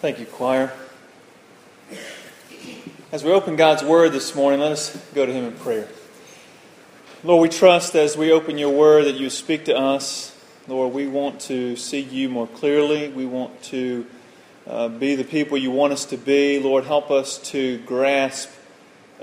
Thank 0.00 0.18
you, 0.18 0.24
choir. 0.24 0.72
As 3.12 3.22
we 3.22 3.32
open 3.32 3.56
God's 3.56 3.84
Word 3.84 4.12
this 4.12 4.34
morning, 4.34 4.60
let 4.60 4.72
us 4.72 4.96
go 5.12 5.26
to 5.26 5.30
Him 5.30 5.44
in 5.44 5.52
prayer. 5.52 5.86
Lord, 7.22 7.42
we 7.42 7.54
trust 7.54 7.94
as 7.94 8.16
we 8.16 8.32
open 8.32 8.56
your 8.56 8.70
Word 8.70 9.04
that 9.04 9.16
you 9.16 9.28
speak 9.28 9.66
to 9.66 9.76
us. 9.76 10.34
Lord, 10.66 10.94
we 10.94 11.06
want 11.06 11.38
to 11.42 11.76
see 11.76 12.00
you 12.00 12.30
more 12.30 12.46
clearly. 12.46 13.10
We 13.10 13.26
want 13.26 13.62
to 13.64 14.06
uh, 14.66 14.88
be 14.88 15.16
the 15.16 15.24
people 15.24 15.58
you 15.58 15.70
want 15.70 15.92
us 15.92 16.06
to 16.06 16.16
be. 16.16 16.58
Lord, 16.58 16.84
help 16.84 17.10
us 17.10 17.36
to 17.50 17.76
grasp 17.80 18.48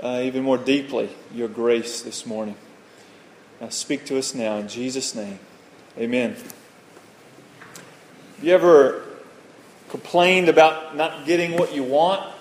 uh, 0.00 0.20
even 0.22 0.44
more 0.44 0.58
deeply 0.58 1.10
your 1.34 1.48
grace 1.48 2.02
this 2.02 2.24
morning. 2.24 2.54
Now, 3.60 3.70
speak 3.70 4.06
to 4.06 4.16
us 4.16 4.32
now 4.32 4.58
in 4.58 4.68
Jesus' 4.68 5.12
name. 5.12 5.40
Amen. 5.98 6.36
You 8.40 8.54
ever 8.54 9.07
complained 9.88 10.48
about 10.48 10.96
not 10.96 11.26
getting 11.26 11.56
what 11.56 11.74
you 11.74 11.82
want? 11.82 12.32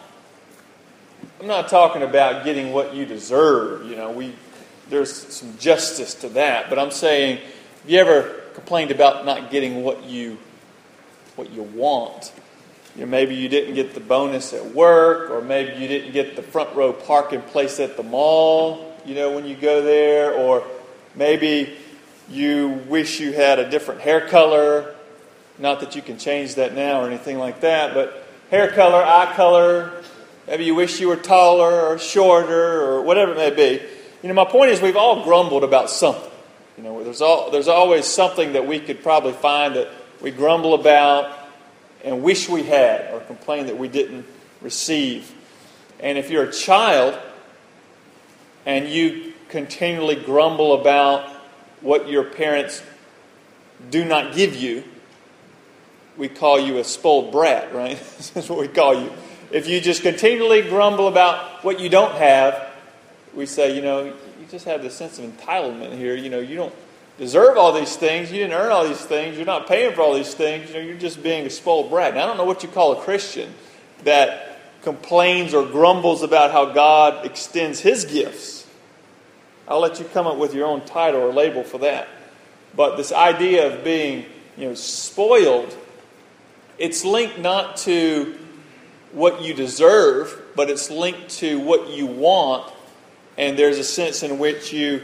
I'm 1.39 1.47
not 1.47 1.69
talking 1.69 2.01
about 2.01 2.43
getting 2.43 2.73
what 2.73 2.93
you 2.93 3.05
deserve. 3.05 3.85
You 3.85 3.95
know, 3.95 4.11
we 4.11 4.33
there's 4.89 5.13
some 5.13 5.57
justice 5.57 6.15
to 6.15 6.29
that, 6.29 6.69
but 6.69 6.79
I'm 6.79 6.91
saying, 6.91 7.37
have 7.37 7.89
you 7.89 7.99
ever 7.99 8.41
complained 8.53 8.91
about 8.91 9.25
not 9.25 9.51
getting 9.51 9.83
what 9.83 10.03
you 10.03 10.37
what 11.35 11.51
you 11.51 11.63
want? 11.63 12.33
You 12.95 13.01
know, 13.01 13.11
maybe 13.11 13.35
you 13.35 13.47
didn't 13.47 13.75
get 13.75 13.93
the 13.93 13.99
bonus 13.99 14.53
at 14.53 14.73
work, 14.73 15.29
or 15.29 15.41
maybe 15.41 15.79
you 15.79 15.87
didn't 15.87 16.13
get 16.13 16.35
the 16.35 16.41
front 16.41 16.75
row 16.75 16.91
parking 16.91 17.41
place 17.41 17.79
at 17.79 17.95
the 17.95 18.03
mall. 18.03 18.95
You 19.05 19.13
know, 19.13 19.31
when 19.31 19.45
you 19.45 19.55
go 19.55 19.83
there, 19.83 20.33
or 20.33 20.63
maybe 21.15 21.77
you 22.29 22.81
wish 22.87 23.19
you 23.19 23.31
had 23.33 23.59
a 23.59 23.69
different 23.69 24.01
hair 24.01 24.27
color. 24.27 24.95
Not 25.59 25.79
that 25.79 25.95
you 25.95 26.01
can 26.01 26.17
change 26.17 26.55
that 26.55 26.75
now 26.75 27.01
or 27.01 27.07
anything 27.07 27.39
like 27.39 27.61
that, 27.61 27.93
but 27.93 28.27
hair 28.51 28.69
color, 28.69 29.03
eye 29.03 29.33
color. 29.35 30.03
Maybe 30.47 30.65
you 30.65 30.75
wish 30.75 30.99
you 30.99 31.07
were 31.07 31.15
taller 31.15 31.87
or 31.87 31.97
shorter 31.97 32.83
or 32.83 33.01
whatever 33.01 33.33
it 33.33 33.37
may 33.37 33.49
be. 33.49 33.83
You 34.21 34.29
know, 34.29 34.35
my 34.35 34.45
point 34.45 34.71
is 34.71 34.81
we've 34.81 34.95
all 34.95 35.23
grumbled 35.23 35.63
about 35.63 35.89
something. 35.89 36.31
You 36.77 36.83
know, 36.83 37.03
there's, 37.03 37.21
all, 37.21 37.49
there's 37.49 37.67
always 37.67 38.05
something 38.05 38.53
that 38.53 38.67
we 38.67 38.79
could 38.79 39.01
probably 39.01 39.33
find 39.33 39.75
that 39.75 39.89
we 40.21 40.31
grumble 40.31 40.75
about 40.75 41.37
and 42.03 42.21
wish 42.21 42.47
we 42.47 42.63
had 42.63 43.13
or 43.13 43.19
complain 43.21 43.65
that 43.65 43.77
we 43.77 43.87
didn't 43.87 44.25
receive. 44.61 45.33
And 45.99 46.17
if 46.17 46.29
you're 46.29 46.43
a 46.43 46.51
child 46.51 47.17
and 48.65 48.87
you 48.87 49.33
continually 49.49 50.15
grumble 50.15 50.79
about 50.79 51.27
what 51.81 52.09
your 52.09 52.23
parents 52.23 52.83
do 53.89 54.05
not 54.05 54.35
give 54.35 54.55
you, 54.55 54.83
we 56.17 56.29
call 56.29 56.59
you 56.59 56.77
a 56.77 56.83
spoiled 56.83 57.31
brat, 57.31 57.73
right? 57.73 57.97
That's 58.33 58.49
what 58.49 58.59
we 58.59 58.67
call 58.67 58.99
you. 59.01 59.11
If 59.51 59.67
you 59.67 59.79
just 59.79 60.01
continually 60.01 60.61
grumble 60.61 61.07
about 61.07 61.63
what 61.63 61.79
you 61.79 61.89
don't 61.89 62.15
have, 62.15 62.73
we 63.33 63.45
say, 63.45 63.75
you 63.75 63.81
know, 63.81 64.05
you 64.05 64.13
just 64.49 64.65
have 64.65 64.81
this 64.81 64.95
sense 64.95 65.19
of 65.19 65.25
entitlement 65.25 65.97
here. 65.97 66.15
You 66.15 66.29
know, 66.29 66.39
you 66.39 66.55
don't 66.55 66.73
deserve 67.17 67.57
all 67.57 67.71
these 67.71 67.95
things. 67.95 68.31
You 68.31 68.39
didn't 68.39 68.53
earn 68.53 68.71
all 68.71 68.87
these 68.87 69.03
things. 69.03 69.37
You're 69.37 69.45
not 69.45 69.67
paying 69.67 69.93
for 69.93 70.01
all 70.01 70.15
these 70.15 70.33
things. 70.33 70.69
You 70.69 70.75
know, 70.75 70.81
you're 70.81 70.97
just 70.97 71.23
being 71.23 71.45
a 71.45 71.49
spoiled 71.49 71.89
brat. 71.89 72.15
Now, 72.15 72.23
I 72.23 72.25
don't 72.25 72.37
know 72.37 72.45
what 72.45 72.63
you 72.63 72.69
call 72.69 72.99
a 72.99 73.01
Christian 73.01 73.53
that 74.03 74.59
complains 74.81 75.53
or 75.53 75.65
grumbles 75.65 76.23
about 76.23 76.51
how 76.51 76.65
God 76.65 77.25
extends 77.25 77.79
his 77.79 78.05
gifts. 78.05 78.67
I'll 79.67 79.81
let 79.81 79.99
you 79.99 80.05
come 80.05 80.27
up 80.27 80.37
with 80.37 80.53
your 80.53 80.65
own 80.65 80.81
title 80.85 81.21
or 81.21 81.33
label 81.33 81.63
for 81.63 81.79
that. 81.79 82.07
But 82.75 82.95
this 82.95 83.11
idea 83.11 83.73
of 83.73 83.83
being, 83.83 84.25
you 84.55 84.69
know, 84.69 84.75
spoiled, 84.75 85.75
it's 86.77 87.03
linked 87.03 87.39
not 87.39 87.77
to 87.77 88.37
what 89.11 89.41
you 89.41 89.53
deserve, 89.53 90.41
but 90.55 90.69
it's 90.69 90.89
linked 90.89 91.29
to 91.29 91.59
what 91.59 91.89
you 91.89 92.05
want. 92.05 92.71
And 93.37 93.57
there's 93.57 93.77
a 93.77 93.83
sense 93.83 94.23
in 94.23 94.39
which 94.39 94.73
you, 94.73 95.01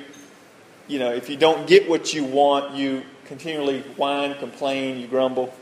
you 0.88 1.00
know, 1.00 1.12
if 1.12 1.30
you 1.30 1.38
don't 1.38 1.68
get 1.68 1.90
what 1.90 2.14
you 2.14 2.24
want, 2.24 2.76
you 2.76 3.04
continually 3.26 3.82
whine, 3.96 4.36
complain, 4.36 5.00
you 5.00 5.08
grumble. 5.08 5.54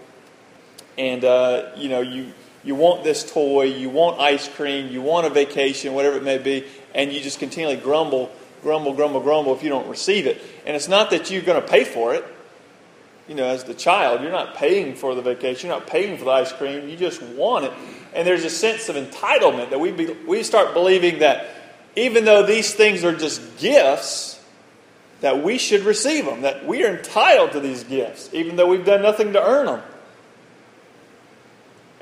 And, 0.97 1.23
uh, 1.23 1.71
you 1.75 1.89
know, 1.89 2.01
you, 2.01 2.31
you 2.63 2.75
want 2.75 3.03
this 3.03 3.29
toy, 3.29 3.63
you 3.63 3.89
want 3.89 4.19
ice 4.19 4.47
cream, 4.47 4.89
you 4.89 5.01
want 5.01 5.25
a 5.25 5.29
vacation, 5.29 5.93
whatever 5.93 6.17
it 6.17 6.23
may 6.23 6.37
be, 6.37 6.65
and 6.93 7.11
you 7.11 7.21
just 7.21 7.39
continually 7.39 7.77
grumble 7.77 8.31
grumble, 8.61 8.93
grumble, 8.93 9.21
grumble 9.21 9.55
if 9.55 9.63
you 9.63 9.69
don't 9.69 9.87
receive 9.87 10.27
it. 10.27 10.41
And 10.65 10.75
it's 10.75 10.87
not 10.87 11.09
that 11.11 11.31
you're 11.31 11.41
going 11.41 11.61
to 11.61 11.67
pay 11.67 11.83
for 11.83 12.13
it. 12.13 12.25
You 13.31 13.37
know, 13.37 13.45
as 13.45 13.63
the 13.63 13.73
child, 13.73 14.21
you're 14.21 14.29
not 14.29 14.55
paying 14.55 14.93
for 14.93 15.15
the 15.15 15.21
vacation, 15.21 15.69
you're 15.69 15.79
not 15.79 15.87
paying 15.87 16.17
for 16.17 16.25
the 16.25 16.31
ice 16.31 16.51
cream, 16.51 16.89
you 16.89 16.97
just 16.97 17.23
want 17.23 17.63
it. 17.63 17.71
And 18.13 18.27
there's 18.27 18.43
a 18.43 18.49
sense 18.49 18.89
of 18.89 18.97
entitlement 18.97 19.69
that 19.69 19.79
we, 19.79 19.93
be, 19.93 20.07
we 20.27 20.43
start 20.43 20.73
believing 20.73 21.19
that 21.19 21.47
even 21.95 22.25
though 22.25 22.45
these 22.45 22.73
things 22.73 23.05
are 23.05 23.15
just 23.15 23.57
gifts, 23.57 24.43
that 25.21 25.45
we 25.45 25.57
should 25.57 25.83
receive 25.83 26.25
them, 26.25 26.41
that 26.41 26.67
we 26.67 26.83
are 26.83 26.97
entitled 26.97 27.53
to 27.53 27.61
these 27.61 27.85
gifts, 27.85 28.29
even 28.33 28.57
though 28.57 28.67
we've 28.67 28.83
done 28.83 29.01
nothing 29.01 29.31
to 29.31 29.41
earn 29.41 29.67
them. 29.67 29.81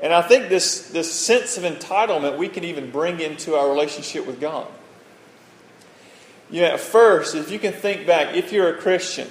And 0.00 0.12
I 0.12 0.22
think 0.22 0.48
this, 0.48 0.88
this 0.88 1.14
sense 1.14 1.56
of 1.56 1.62
entitlement 1.62 2.38
we 2.38 2.48
can 2.48 2.64
even 2.64 2.90
bring 2.90 3.20
into 3.20 3.54
our 3.54 3.68
relationship 3.68 4.26
with 4.26 4.40
God. 4.40 4.66
You 6.50 6.62
know, 6.62 6.70
at 6.70 6.80
first, 6.80 7.36
if 7.36 7.52
you 7.52 7.60
can 7.60 7.72
think 7.72 8.04
back, 8.04 8.34
if 8.34 8.50
you're 8.50 8.74
a 8.74 8.76
Christian, 8.76 9.28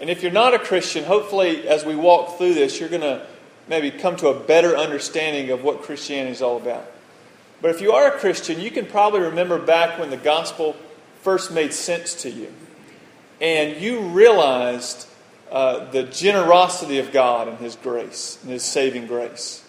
and 0.00 0.08
if 0.10 0.22
you're 0.22 0.32
not 0.32 0.54
a 0.54 0.58
Christian, 0.58 1.04
hopefully 1.04 1.66
as 1.66 1.84
we 1.84 1.94
walk 1.94 2.38
through 2.38 2.54
this, 2.54 2.78
you're 2.78 2.88
going 2.88 3.02
to 3.02 3.26
maybe 3.68 3.90
come 3.90 4.16
to 4.16 4.28
a 4.28 4.38
better 4.38 4.76
understanding 4.76 5.50
of 5.50 5.62
what 5.62 5.82
Christianity 5.82 6.32
is 6.32 6.42
all 6.42 6.56
about. 6.56 6.90
But 7.60 7.72
if 7.72 7.80
you 7.80 7.92
are 7.92 8.08
a 8.08 8.18
Christian, 8.18 8.60
you 8.60 8.70
can 8.70 8.86
probably 8.86 9.20
remember 9.20 9.58
back 9.58 9.98
when 9.98 10.10
the 10.10 10.16
gospel 10.16 10.76
first 11.22 11.52
made 11.52 11.72
sense 11.72 12.14
to 12.22 12.30
you. 12.30 12.52
And 13.40 13.80
you 13.80 14.00
realized 14.00 15.08
uh, 15.50 15.90
the 15.90 16.04
generosity 16.04 16.98
of 16.98 17.12
God 17.12 17.48
and 17.48 17.58
His 17.58 17.76
grace, 17.76 18.38
and 18.42 18.52
His 18.52 18.62
saving 18.62 19.06
grace. 19.06 19.64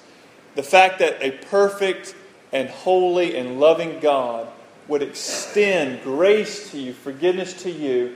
The 0.55 0.63
fact 0.63 0.99
that 0.99 1.21
a 1.21 1.31
perfect 1.31 2.15
and 2.51 2.69
holy 2.69 3.37
and 3.37 3.59
loving 3.59 3.99
God 3.99 4.47
would 4.87 5.01
extend 5.01 6.03
grace 6.03 6.71
to 6.71 6.79
you, 6.79 6.93
forgiveness 6.93 7.63
to 7.63 7.71
you, 7.71 8.15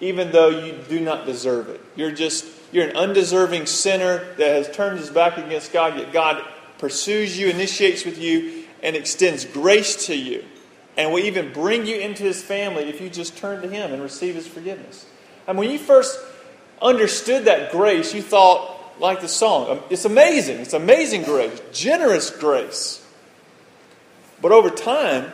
even 0.00 0.32
though 0.32 0.48
you 0.48 0.78
do 0.88 1.00
not 1.00 1.26
deserve 1.26 1.68
it. 1.68 1.80
You're 1.94 2.12
just, 2.12 2.46
you're 2.72 2.86
an 2.88 2.96
undeserving 2.96 3.66
sinner 3.66 4.18
that 4.36 4.48
has 4.48 4.70
turned 4.70 4.98
his 4.98 5.10
back 5.10 5.38
against 5.38 5.72
God, 5.72 5.96
yet 5.98 6.12
God 6.12 6.44
pursues 6.78 7.38
you, 7.38 7.48
initiates 7.48 8.04
with 8.04 8.18
you, 8.18 8.64
and 8.82 8.94
extends 8.94 9.44
grace 9.44 10.06
to 10.06 10.14
you. 10.14 10.44
And 10.96 11.12
will 11.12 11.20
even 11.20 11.52
bring 11.52 11.86
you 11.86 11.96
into 11.96 12.22
his 12.22 12.42
family 12.42 12.84
if 12.84 13.00
you 13.00 13.10
just 13.10 13.36
turn 13.36 13.60
to 13.62 13.68
him 13.68 13.92
and 13.92 14.02
receive 14.02 14.34
his 14.34 14.46
forgiveness. 14.46 15.04
And 15.46 15.58
when 15.58 15.70
you 15.70 15.78
first 15.78 16.18
understood 16.80 17.44
that 17.44 17.70
grace, 17.70 18.14
you 18.14 18.22
thought, 18.22 18.98
like 18.98 19.20
the 19.20 19.28
song, 19.28 19.70
um, 19.70 19.80
it's 19.90 20.06
amazing. 20.06 20.58
It's 20.58 20.72
amazing 20.72 21.24
grace, 21.24 21.60
generous 21.72 22.30
grace. 22.30 23.06
But 24.40 24.52
over 24.52 24.70
time, 24.70 25.32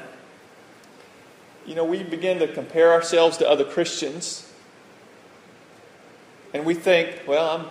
you 1.67 1.75
know, 1.75 1.85
we 1.85 2.03
begin 2.03 2.41
to 2.41 2.49
compare 2.49 2.93
ourselves 2.93 3.37
to 3.39 3.49
other 3.49 3.65
Christians. 3.65 4.52
And 6.55 6.65
we 6.67 6.75
think, 6.75 7.23
well, 7.27 7.57
I'm, 7.57 7.67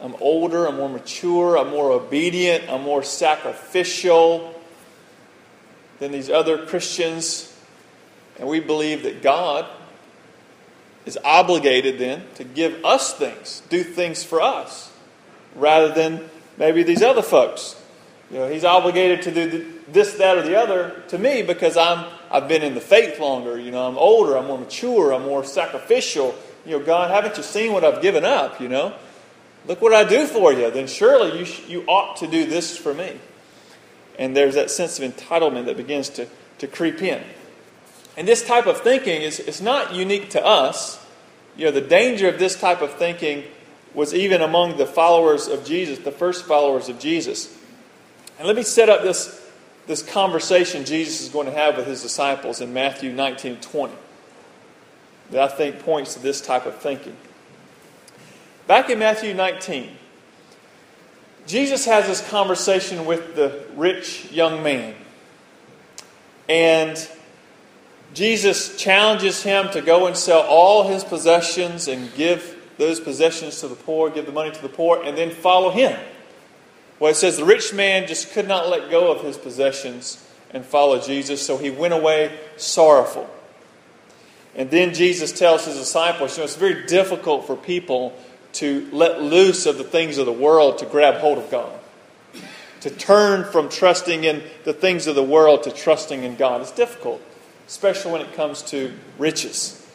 I'm 0.00 0.16
older, 0.20 0.66
I'm 0.66 0.76
more 0.76 0.88
mature, 0.88 1.58
I'm 1.58 1.70
more 1.70 1.90
obedient, 1.90 2.68
I'm 2.70 2.82
more 2.82 3.02
sacrificial 3.02 4.54
than 5.98 6.12
these 6.12 6.30
other 6.30 6.66
Christians. 6.66 7.52
And 8.38 8.48
we 8.48 8.60
believe 8.60 9.02
that 9.04 9.22
God 9.22 9.66
is 11.06 11.18
obligated 11.24 11.98
then 11.98 12.24
to 12.34 12.44
give 12.44 12.84
us 12.84 13.14
things, 13.14 13.62
do 13.68 13.82
things 13.82 14.22
for 14.22 14.42
us, 14.42 14.92
rather 15.54 15.92
than 15.92 16.28
maybe 16.58 16.82
these 16.82 17.02
other 17.02 17.22
folks. 17.22 17.80
You 18.30 18.38
know, 18.38 18.48
He's 18.48 18.64
obligated 18.64 19.22
to 19.22 19.30
do 19.30 19.72
this, 19.88 20.14
that, 20.14 20.36
or 20.36 20.42
the 20.42 20.56
other 20.56 21.02
to 21.08 21.18
me 21.18 21.42
because 21.42 21.76
I'm 21.76 22.06
I've 22.30 22.48
been 22.48 22.62
in 22.62 22.74
the 22.74 22.80
faith 22.80 23.20
longer. 23.20 23.58
You 23.58 23.70
know, 23.70 23.86
I'm 23.86 23.96
older, 23.96 24.36
I'm 24.36 24.46
more 24.46 24.58
mature, 24.58 25.12
I'm 25.12 25.22
more 25.22 25.44
sacrificial. 25.44 26.34
You 26.66 26.78
know, 26.78 26.84
God, 26.84 27.10
haven't 27.10 27.36
you 27.36 27.44
seen 27.44 27.72
what 27.72 27.84
I've 27.84 28.02
given 28.02 28.24
up? 28.24 28.60
You 28.60 28.68
know, 28.68 28.94
look 29.66 29.80
what 29.80 29.94
I 29.94 30.02
do 30.02 30.26
for 30.26 30.52
you. 30.52 30.70
Then 30.70 30.88
surely 30.88 31.38
you, 31.38 31.44
sh- 31.44 31.68
you 31.68 31.84
ought 31.86 32.16
to 32.16 32.26
do 32.26 32.44
this 32.44 32.76
for 32.76 32.92
me. 32.92 33.20
And 34.18 34.36
there's 34.36 34.54
that 34.56 34.70
sense 34.70 34.98
of 34.98 35.14
entitlement 35.14 35.66
that 35.66 35.76
begins 35.76 36.08
to, 36.10 36.26
to 36.58 36.66
creep 36.66 37.00
in. 37.02 37.22
And 38.16 38.26
this 38.26 38.44
type 38.44 38.66
of 38.66 38.80
thinking 38.80 39.22
is, 39.22 39.38
is 39.38 39.60
not 39.60 39.94
unique 39.94 40.30
to 40.30 40.44
us. 40.44 41.04
You 41.56 41.66
know, 41.66 41.70
the 41.70 41.80
danger 41.80 42.28
of 42.28 42.38
this 42.38 42.58
type 42.58 42.82
of 42.82 42.92
thinking 42.94 43.44
was 43.94 44.12
even 44.12 44.42
among 44.42 44.76
the 44.76 44.86
followers 44.86 45.46
of 45.46 45.64
Jesus, 45.64 46.00
the 46.00 46.12
first 46.12 46.46
followers 46.46 46.88
of 46.88 46.98
Jesus. 46.98 47.56
And 48.38 48.46
let 48.46 48.56
me 48.56 48.62
set 48.62 48.88
up 48.88 49.02
this 49.02 49.42
this 49.86 50.02
conversation 50.02 50.84
Jesus 50.84 51.20
is 51.20 51.28
going 51.28 51.46
to 51.46 51.52
have 51.52 51.76
with 51.76 51.86
his 51.86 52.02
disciples 52.02 52.60
in 52.60 52.72
Matthew 52.72 53.12
19 53.12 53.60
20 53.60 53.94
that 55.30 55.40
I 55.40 55.48
think 55.48 55.80
points 55.80 56.14
to 56.14 56.20
this 56.20 56.40
type 56.40 56.66
of 56.66 56.76
thinking. 56.76 57.16
Back 58.66 58.90
in 58.90 58.98
Matthew 58.98 59.34
19, 59.34 59.90
Jesus 61.46 61.84
has 61.84 62.06
this 62.06 62.28
conversation 62.28 63.06
with 63.06 63.36
the 63.36 63.64
rich 63.76 64.30
young 64.32 64.62
man. 64.62 64.94
And 66.48 67.08
Jesus 68.14 68.76
challenges 68.76 69.42
him 69.42 69.70
to 69.70 69.80
go 69.80 70.06
and 70.06 70.16
sell 70.16 70.42
all 70.42 70.88
his 70.88 71.04
possessions 71.04 71.88
and 71.88 72.12
give 72.14 72.56
those 72.78 73.00
possessions 73.00 73.60
to 73.60 73.68
the 73.68 73.74
poor, 73.74 74.10
give 74.10 74.26
the 74.26 74.32
money 74.32 74.50
to 74.50 74.62
the 74.62 74.68
poor, 74.68 75.02
and 75.02 75.16
then 75.16 75.30
follow 75.30 75.70
him. 75.70 75.98
Well, 76.98 77.10
it 77.10 77.16
says 77.16 77.36
the 77.36 77.44
rich 77.44 77.74
man 77.74 78.06
just 78.06 78.32
could 78.32 78.48
not 78.48 78.68
let 78.68 78.90
go 78.90 79.12
of 79.12 79.22
his 79.22 79.36
possessions 79.36 80.22
and 80.50 80.64
follow 80.64 81.00
Jesus, 81.00 81.44
so 81.44 81.58
he 81.58 81.70
went 81.70 81.94
away 81.94 82.36
sorrowful. 82.56 83.28
And 84.56 84.70
then 84.70 84.94
Jesus 84.94 85.32
tells 85.32 85.66
his 85.66 85.76
disciples, 85.76 86.36
you 86.36 86.40
know, 86.40 86.44
it's 86.44 86.56
very 86.56 86.86
difficult 86.86 87.46
for 87.46 87.56
people 87.56 88.14
to 88.54 88.88
let 88.90 89.22
loose 89.22 89.66
of 89.66 89.76
the 89.76 89.84
things 89.84 90.16
of 90.16 90.24
the 90.24 90.32
world 90.32 90.78
to 90.78 90.86
grab 90.86 91.16
hold 91.16 91.36
of 91.36 91.50
God. 91.50 91.78
To 92.80 92.90
turn 92.90 93.44
from 93.44 93.68
trusting 93.68 94.24
in 94.24 94.42
the 94.64 94.72
things 94.72 95.06
of 95.06 95.14
the 95.14 95.22
world 95.22 95.64
to 95.64 95.70
trusting 95.70 96.22
in 96.22 96.36
God. 96.36 96.62
It's 96.62 96.72
difficult, 96.72 97.20
especially 97.66 98.12
when 98.12 98.22
it 98.22 98.32
comes 98.32 98.62
to 98.62 98.94
riches. 99.18 99.86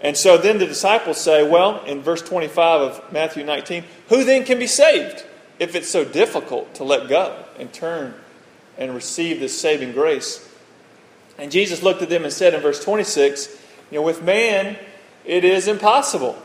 And 0.00 0.16
so 0.16 0.38
then 0.38 0.58
the 0.58 0.66
disciples 0.66 1.20
say, 1.20 1.46
well, 1.46 1.84
in 1.84 2.00
verse 2.00 2.22
25 2.22 2.80
of 2.80 3.12
Matthew 3.12 3.44
19, 3.44 3.84
who 4.08 4.24
then 4.24 4.44
can 4.44 4.58
be 4.58 4.66
saved 4.66 5.24
if 5.58 5.74
it's 5.74 5.88
so 5.88 6.04
difficult 6.06 6.74
to 6.76 6.84
let 6.84 7.08
go 7.08 7.44
and 7.58 7.70
turn 7.70 8.14
and 8.78 8.94
receive 8.94 9.40
this 9.40 9.60
saving 9.60 9.92
grace? 9.92 10.49
And 11.40 11.50
Jesus 11.50 11.82
looked 11.82 12.02
at 12.02 12.08
them 12.08 12.22
and 12.24 12.32
said 12.32 12.54
in 12.54 12.60
verse 12.60 12.84
26, 12.84 13.48
you 13.90 13.98
know, 13.98 14.02
with 14.02 14.22
man 14.22 14.76
it 15.24 15.44
is 15.44 15.68
impossible. 15.68 16.40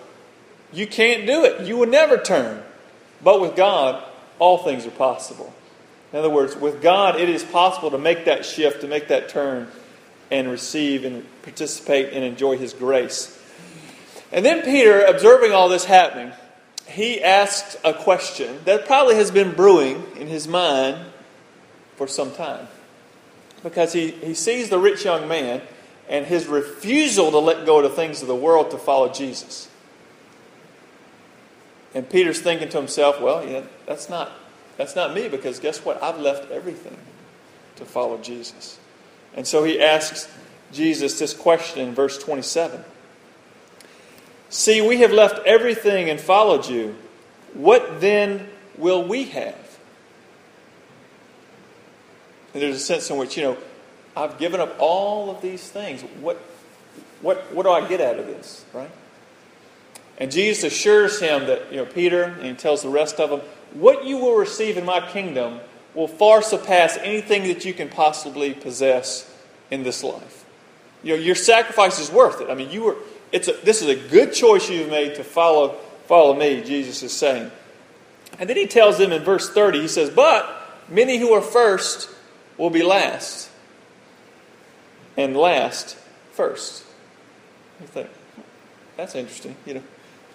You 0.74 0.88
can't 0.88 1.26
do 1.26 1.46
it. 1.46 1.68
You 1.68 1.78
will 1.78 1.88
never 1.88 2.18
turn. 2.18 2.64
But 3.24 3.40
with 3.42 3.56
God, 3.56 4.04
all 4.40 4.60
things 4.60 4.86
are 4.86 4.92
possible. 4.92 5.54
In 6.12 6.20
other 6.20 6.30
words, 6.30 6.56
with 6.56 6.82
God, 6.82 7.20
it 7.20 7.30
is 7.30 7.44
possible 7.44 7.92
to 7.92 7.98
make 7.98 8.26
that 8.26 8.46
shift, 8.46 8.82
to 8.82 8.88
make 8.88 9.08
that 9.10 9.30
turn, 9.30 9.68
and 10.32 10.50
receive 10.50 11.06
and 11.06 11.26
participate 11.44 12.14
and 12.14 12.24
enjoy 12.24 12.58
His 12.58 12.74
grace. 12.74 13.38
And 14.32 14.46
then 14.46 14.64
Peter, 14.64 15.04
observing 15.06 15.52
all 15.52 15.70
this 15.70 15.86
happening, 15.86 16.34
he 16.88 17.22
asked 17.22 17.78
a 17.84 17.94
question 17.94 18.60
that 18.66 18.86
probably 18.86 19.16
has 19.16 19.32
been 19.32 19.54
brewing 19.54 20.04
in 20.18 20.28
his 20.28 20.48
mind 20.48 20.98
for 21.96 22.08
some 22.08 22.32
time. 22.34 22.68
Because 23.66 23.94
he, 23.94 24.12
he 24.12 24.36
sees 24.36 24.70
the 24.70 24.78
rich 24.78 25.06
young 25.06 25.28
man 25.28 25.60
and 26.08 26.28
his 26.28 26.46
refusal 26.46 27.32
to 27.32 27.40
let 27.40 27.66
go 27.66 27.78
of 27.78 27.84
the 27.84 27.90
things 27.90 28.22
of 28.22 28.28
the 28.28 28.36
world 28.36 28.70
to 28.70 28.78
follow 28.78 29.12
Jesus. 29.12 29.68
And 31.96 32.08
Peter's 32.08 32.40
thinking 32.40 32.70
to 32.70 32.78
himself, 32.78 33.20
well, 33.20 33.44
yeah, 33.44 33.64
that's 33.88 34.08
not 34.08 34.32
that's 34.78 34.96
not 34.96 35.16
me 35.16 35.30
because 35.30 35.58
guess 35.58 35.84
what? 35.84 36.04
I've 36.04 36.20
left 36.20 36.52
everything 36.52 36.96
to 37.78 37.86
follow 37.86 38.20
Jesus. 38.20 38.78
And 39.34 39.48
so 39.48 39.64
he 39.64 39.82
asks 39.82 40.32
Jesus 40.72 41.18
this 41.18 41.34
question 41.34 41.88
in 41.88 41.96
verse 41.96 42.20
27. 42.20 42.84
See, 44.50 44.80
we 44.80 44.98
have 44.98 45.12
left 45.12 45.40
everything 45.48 46.08
and 46.08 46.20
followed 46.20 46.68
you. 46.68 46.96
What 47.56 48.00
then 48.00 48.48
will 48.78 49.04
we 49.04 49.24
have? 49.26 49.65
And 52.56 52.64
there's 52.64 52.78
a 52.78 52.80
sense 52.80 53.10
in 53.10 53.18
which, 53.18 53.36
you 53.36 53.44
know, 53.44 53.58
I've 54.16 54.40
given 54.40 54.62
up 54.62 54.78
all 54.80 55.30
of 55.30 55.42
these 55.42 55.70
things. 55.70 56.04
What, 56.22 56.38
what, 57.22 57.54
what 57.54 57.64
do 57.64 57.70
I 57.70 57.86
get 57.86 58.00
out 58.00 58.18
of 58.18 58.28
this, 58.28 58.64
right? 58.72 58.90
And 60.18 60.32
Jesus 60.32 60.64
assures 60.64 61.20
him 61.20 61.48
that, 61.48 61.70
you 61.70 61.76
know, 61.76 61.86
Peter, 61.86 62.24
and 62.24 62.46
he 62.46 62.54
tells 62.54 62.82
the 62.82 62.88
rest 62.88 63.20
of 63.20 63.30
them, 63.30 63.42
what 63.74 64.06
you 64.06 64.16
will 64.16 64.38
receive 64.38 64.78
in 64.78 64.86
my 64.86 65.06
kingdom 65.06 65.60
will 65.96 66.08
far 66.08 66.42
surpass 66.42 66.96
anything 66.96 67.44
that 67.50 67.66
you 67.66 67.74
can 67.74 67.90
possibly 67.90 68.54
possess 68.54 69.30
in 69.70 69.84
this 69.84 70.02
life. 70.02 70.46
You 71.04 71.18
know, 71.18 71.22
your 71.22 71.36
sacrifice 71.36 72.00
is 72.00 72.10
worth 72.10 72.40
it. 72.40 72.50
I 72.50 72.56
mean, 72.56 72.72
you 72.72 72.84
were, 72.84 72.96
it's 73.34 73.50
a, 73.50 73.54
this 73.66 73.82
is 73.82 73.90
a 73.90 74.10
good 74.10 74.34
choice 74.34 74.70
you've 74.70 74.90
made 74.90 75.16
to 75.16 75.26
follow, 75.26 75.76
follow 76.08 76.34
me, 76.34 76.64
Jesus 76.64 77.04
is 77.04 77.12
saying. 77.12 77.52
And 78.40 78.50
then 78.50 78.56
he 78.56 78.66
tells 78.66 78.98
them 78.98 79.12
in 79.12 79.24
verse 79.24 79.50
30, 79.50 79.82
he 79.82 79.88
says, 79.90 80.10
But 80.10 80.50
many 80.88 81.18
who 81.18 81.34
are 81.34 81.42
first 81.42 82.15
will 82.58 82.70
be 82.70 82.84
last, 82.84 83.50
and 85.18 85.36
last 85.36 85.98
first. 86.34 86.84
You 87.82 87.88
think, 87.88 88.10
that's 88.98 89.16
interesting, 89.16 89.56
you 89.66 89.76
know. 89.76 89.84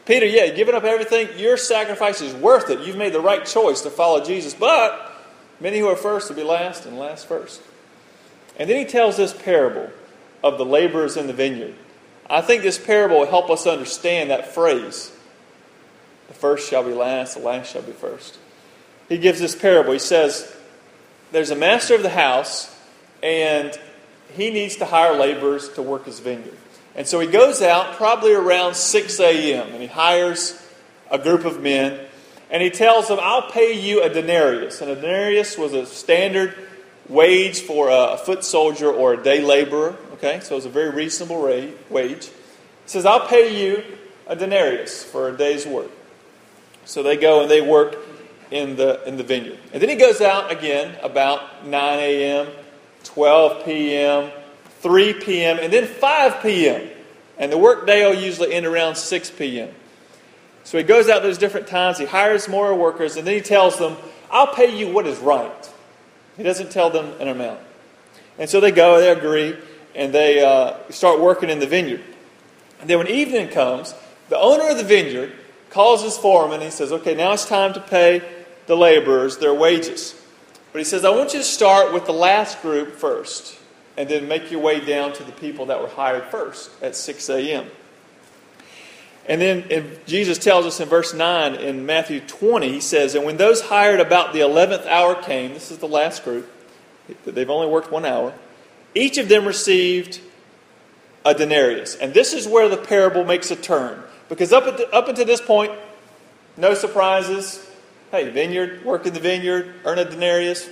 Peter, 0.06 0.26
yeah, 0.26 0.49
giving 0.49 0.75
up 0.75 0.84
everything, 0.84 1.28
your 1.38 1.56
sacrifice 1.56 2.20
is 2.20 2.34
worth 2.34 2.70
it. 2.70 2.81
You've 2.81 2.96
made 2.96 3.12
the 3.12 3.20
right 3.20 3.44
choice 3.44 3.82
to 3.82 3.90
follow 3.90 4.25
Jesus. 4.25 4.55
But 4.55 5.12
many 5.61 5.78
who 5.78 5.88
are 5.88 5.96
first 5.96 6.28
will 6.28 6.37
be 6.37 6.43
last, 6.43 6.87
and 6.87 6.99
last 6.99 7.26
first. 7.26 7.61
And 8.58 8.69
then 8.69 8.76
he 8.76 8.84
tells 8.84 9.17
this 9.17 9.32
parable 9.32 9.90
of 10.43 10.58
the 10.58 10.64
laborers 10.64 11.17
in 11.17 11.26
the 11.26 11.32
vineyard. 11.32 11.75
I 12.28 12.40
think 12.40 12.62
this 12.62 12.78
parable 12.78 13.20
will 13.20 13.26
help 13.26 13.50
us 13.50 13.67
understand 13.67 14.31
that 14.31 14.55
phrase 14.55 15.12
the 16.28 16.34
first 16.34 16.69
shall 16.70 16.84
be 16.84 16.93
last, 16.93 17.34
the 17.34 17.40
last 17.40 17.72
shall 17.72 17.82
be 17.82 17.93
first. 17.93 18.38
He 19.08 19.19
gives 19.19 19.40
this 19.40 19.56
parable. 19.56 19.93
He 19.93 19.99
says, 19.99 20.55
There's 21.32 21.50
a 21.50 21.56
master 21.56 21.94
of 21.94 22.03
the 22.03 22.11
house, 22.11 22.75
and 23.23 23.79
he 24.35 24.50
needs 24.50 24.77
to 24.77 24.85
hire 24.85 25.17
laborers 25.17 25.69
to 25.71 25.82
work 25.82 26.06
his 26.06 26.21
vineyard. 26.21 26.56
And 26.94 27.06
so 27.06 27.21
he 27.21 27.29
goes 27.29 27.62
out 27.62 27.94
probably 27.97 28.32
around 28.32 28.75
6 28.75 29.21
a.m. 29.21 29.69
and 29.69 29.81
he 29.81 29.87
hires 29.87 30.61
a 31.11 31.19
group 31.19 31.44
of 31.44 31.61
men 31.61 31.99
and 32.50 32.62
he 32.62 32.71
tells 32.71 33.09
them, 33.09 33.19
I'll 33.21 33.50
pay 33.50 33.81
you 33.81 34.03
a 34.03 34.09
denarius. 34.09 34.81
And 34.81 34.91
a 34.91 34.97
denarius 34.97 35.56
was 35.56 35.73
a 35.73 35.87
standard 35.87 36.55
wage 37.09 37.61
for 37.61 37.88
a 37.91 38.17
foot 38.17 38.44
soldier 38.44 38.91
or 38.91 39.15
a 39.15 39.23
day 39.23 39.41
laborer. 39.41 39.97
Okay, 40.15 40.41
so 40.41 40.56
it's 40.56 40.67
a 40.67 40.71
very 40.71 40.91
reasonable 40.91 41.41
rate, 41.41 41.77
wage. 41.88 42.27
He 42.27 42.32
says, 42.87 43.06
I'll 43.06 43.27
pay 43.27 43.56
you 43.56 43.85
a 44.27 44.35
denarius 44.35 45.05
for 45.05 45.29
a 45.29 45.37
day's 45.37 45.65
work. 45.67 45.91
So 46.85 47.03
they 47.05 47.17
go 47.17 47.43
and 47.43 47.50
they 47.50 47.61
work 47.61 47.97
in 48.50 48.76
the, 48.76 49.02
in 49.06 49.17
the 49.17 49.23
vineyard. 49.23 49.58
And 49.73 49.81
then 49.81 49.88
he 49.88 49.97
goes 49.97 50.20
out 50.20 50.50
again 50.50 50.97
about 51.02 51.67
9 51.67 51.99
a.m., 51.99 52.49
12 53.05 53.64
p.m., 53.64 54.31
3 54.81 55.14
p.m., 55.14 55.58
and 55.61 55.73
then 55.73 55.87
5 55.87 56.43
p.m. 56.43 56.88
And 57.38 57.52
the 57.52 57.58
workday 57.58 58.05
will 58.05 58.20
usually 58.20 58.52
end 58.52 58.67
around 58.67 58.97
6 58.97 59.31
p.m. 59.32 59.70
So 60.64 60.79
he 60.79 60.85
goes 60.85 61.08
out 61.08 61.23
those 61.23 61.38
different 61.38 61.67
times, 61.67 61.99
he 61.99 62.05
hires 62.05 62.49
more 62.49 62.75
workers, 62.75 63.17
and 63.17 63.27
then 63.27 63.34
he 63.34 63.41
tells 63.41 63.79
them, 63.79 63.96
I'll 64.31 64.55
pay 64.55 64.77
you 64.77 64.93
what 64.93 65.06
is 65.06 65.19
right. 65.19 65.70
He 66.36 66.43
doesn't 66.43 66.70
tell 66.70 66.91
them 66.91 67.13
an 67.20 67.29
amount. 67.29 67.60
And 68.39 68.48
so 68.48 68.60
they 68.60 68.70
go, 68.70 69.01
they 69.01 69.10
agree, 69.10 69.56
and 69.94 70.13
they 70.13 70.43
uh, 70.43 70.77
start 70.91 71.20
working 71.20 71.51
in 71.51 71.58
the 71.58 71.67
vineyard. 71.67 72.03
And 72.81 72.89
then 72.89 72.98
when 72.98 73.08
evening 73.08 73.48
comes, 73.48 73.94
the 74.29 74.39
owner 74.39 74.70
of 74.70 74.79
the 74.79 74.84
vineyard 74.84 75.32
calls 75.70 76.03
his 76.03 76.17
foreman 76.17 76.55
and 76.55 76.65
he 76.65 76.70
says, 76.70 76.93
Okay, 76.93 77.15
now 77.15 77.32
it's 77.32 77.46
time 77.46 77.72
to 77.74 77.81
pay 77.81 78.22
the 78.70 78.77
laborers 78.77 79.39
their 79.39 79.53
wages. 79.53 80.15
But 80.72 80.79
he 80.79 80.84
says, 80.84 81.05
I 81.05 81.10
want 81.10 81.32
you 81.32 81.41
to 81.41 81.44
start 81.44 81.93
with 81.93 82.06
the 82.06 82.12
last 82.12 82.62
group 82.62 82.94
first 82.94 83.58
and 83.96 84.08
then 84.08 84.29
make 84.29 84.53
your 84.53 84.60
way 84.60 84.79
down 84.79 85.12
to 85.15 85.24
the 85.24 85.32
people 85.32 85.67
that 85.67 85.81
were 85.81 85.89
hired 85.89 86.22
first 86.27 86.70
at 86.81 86.94
6 86.94 87.29
a.m. 87.31 87.67
And 89.29 89.41
then 89.41 89.98
Jesus 90.06 90.39
tells 90.39 90.67
us 90.67 90.79
in 90.79 90.89
verse 90.89 91.12
9 91.12 91.56
in 91.56 91.84
Matthew 91.84 92.20
20, 92.20 92.70
he 92.70 92.81
says, 92.81 93.17
And 93.17 93.24
when 93.24 93.39
those 93.39 93.60
hired 93.60 93.98
about 93.98 94.32
the 94.32 94.39
11th 94.39 94.86
hour 94.86 95.20
came, 95.20 95.53
this 95.53 95.72
is 95.72 95.79
the 95.79 95.89
last 95.89 96.22
group, 96.22 96.48
they've 97.24 97.50
only 97.50 97.67
worked 97.67 97.91
one 97.91 98.05
hour, 98.05 98.32
each 98.94 99.19
of 99.19 99.29
them 99.29 99.46
received 99.46 100.20
a 101.24 101.34
denarius. 101.34 101.96
And 101.96 102.15
this 102.15 102.32
is 102.34 102.46
where 102.46 102.69
the 102.69 102.77
parable 102.77 103.24
makes 103.24 103.50
a 103.50 103.56
turn. 103.56 104.00
Because 104.29 104.53
up, 104.53 104.65
the, 104.77 104.89
up 104.94 105.08
until 105.08 105.27
this 105.27 105.41
point, 105.41 105.72
no 106.56 106.74
surprises. 106.74 107.67
Hey, 108.10 108.29
vineyard, 108.31 108.84
work 108.84 109.06
in 109.06 109.14
the 109.14 109.20
vineyard, 109.20 109.72
earn 109.84 109.98
a 109.98 110.05
denarius, 110.05 110.69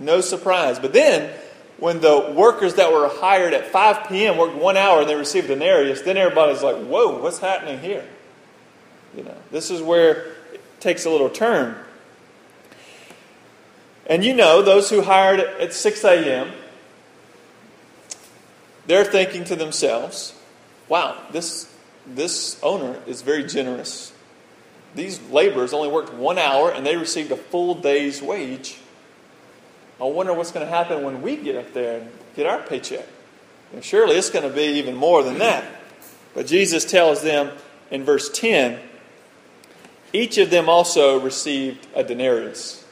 no 0.00 0.20
surprise. 0.20 0.78
But 0.78 0.92
then 0.92 1.30
when 1.78 2.00
the 2.00 2.32
workers 2.36 2.74
that 2.74 2.92
were 2.92 3.08
hired 3.08 3.54
at 3.54 3.66
5 3.66 4.08
p.m. 4.08 4.36
worked 4.36 4.56
one 4.56 4.76
hour 4.76 5.00
and 5.00 5.08
they 5.08 5.14
received 5.14 5.46
a 5.46 5.54
denarius, 5.54 6.02
then 6.02 6.16
everybody's 6.16 6.62
like, 6.62 6.76
whoa, 6.76 7.20
what's 7.20 7.38
happening 7.38 7.78
here? 7.80 8.04
You 9.16 9.24
know, 9.24 9.36
this 9.50 9.70
is 9.70 9.80
where 9.80 10.32
it 10.52 10.80
takes 10.80 11.04
a 11.04 11.10
little 11.10 11.30
turn. 11.30 11.76
And 14.06 14.24
you 14.24 14.34
know, 14.34 14.60
those 14.60 14.90
who 14.90 15.02
hired 15.02 15.40
at 15.40 15.72
6 15.72 16.04
a.m., 16.04 16.50
they're 18.86 19.04
thinking 19.04 19.44
to 19.44 19.56
themselves, 19.56 20.34
wow, 20.88 21.16
this, 21.30 21.72
this 22.06 22.58
owner 22.62 23.00
is 23.06 23.22
very 23.22 23.44
generous. 23.44 24.12
These 24.94 25.20
laborers 25.30 25.72
only 25.72 25.88
worked 25.88 26.12
one 26.12 26.38
hour 26.38 26.70
and 26.70 26.84
they 26.84 26.96
received 26.96 27.30
a 27.30 27.36
full 27.36 27.74
day's 27.74 28.20
wage 28.20 28.78
I 30.00 30.04
wonder 30.04 30.32
what's 30.32 30.50
going 30.50 30.64
to 30.64 30.72
happen 30.72 31.02
when 31.02 31.20
we 31.20 31.36
get 31.36 31.56
up 31.56 31.74
there 31.74 32.00
and 32.00 32.10
get 32.34 32.46
our 32.46 32.60
paycheck. 32.62 33.06
And 33.74 33.84
surely 33.84 34.16
it's 34.16 34.30
going 34.30 34.48
to 34.48 34.54
be 34.54 34.78
even 34.78 34.96
more 34.96 35.22
than 35.22 35.38
that. 35.38 35.64
But 36.32 36.46
Jesus 36.46 36.86
tells 36.86 37.22
them 37.22 37.54
in 37.90 38.04
verse 38.04 38.30
10, 38.30 38.80
Each 40.14 40.38
of 40.38 40.48
them 40.48 40.70
also 40.70 41.20
received 41.20 41.86
a 41.94 42.02
denarius. 42.02 42.82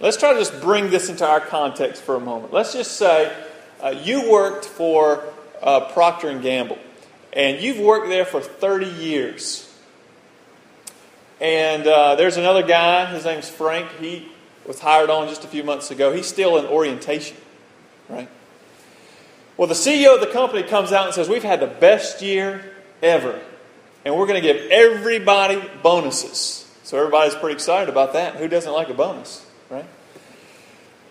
Let's 0.00 0.18
try 0.18 0.34
to 0.34 0.38
just 0.38 0.60
bring 0.60 0.90
this 0.90 1.08
into 1.08 1.26
our 1.26 1.40
context 1.40 2.02
for 2.02 2.16
a 2.16 2.20
moment. 2.20 2.52
Let's 2.52 2.74
just 2.74 2.98
say 2.98 3.34
uh, 3.82 3.94
you 4.02 4.30
worked 4.30 4.66
for 4.66 5.24
uh, 5.62 5.92
Procter 5.92 6.28
and 6.28 6.42
Gamble, 6.42 6.78
and 7.32 7.62
you've 7.62 7.80
worked 7.80 8.08
there 8.08 8.26
for 8.26 8.42
30 8.42 8.86
years. 8.86 9.65
And 11.40 11.86
uh, 11.86 12.14
there's 12.14 12.36
another 12.36 12.62
guy, 12.62 13.06
his 13.06 13.24
name's 13.24 13.48
Frank. 13.48 13.90
He 14.00 14.28
was 14.66 14.80
hired 14.80 15.10
on 15.10 15.28
just 15.28 15.44
a 15.44 15.48
few 15.48 15.62
months 15.62 15.90
ago. 15.90 16.12
He's 16.12 16.26
still 16.26 16.56
in 16.56 16.64
orientation, 16.64 17.36
right? 18.08 18.28
Well, 19.56 19.68
the 19.68 19.74
CEO 19.74 20.14
of 20.14 20.20
the 20.20 20.32
company 20.32 20.62
comes 20.62 20.92
out 20.92 21.06
and 21.06 21.14
says, 21.14 21.28
We've 21.28 21.42
had 21.42 21.60
the 21.60 21.66
best 21.66 22.22
year 22.22 22.64
ever, 23.02 23.40
and 24.04 24.16
we're 24.16 24.26
going 24.26 24.42
to 24.42 24.46
give 24.46 24.70
everybody 24.70 25.62
bonuses. 25.82 26.62
So 26.84 26.98
everybody's 26.98 27.34
pretty 27.34 27.54
excited 27.54 27.88
about 27.88 28.12
that. 28.14 28.36
Who 28.36 28.48
doesn't 28.48 28.72
like 28.72 28.88
a 28.88 28.94
bonus, 28.94 29.44
right? 29.70 29.86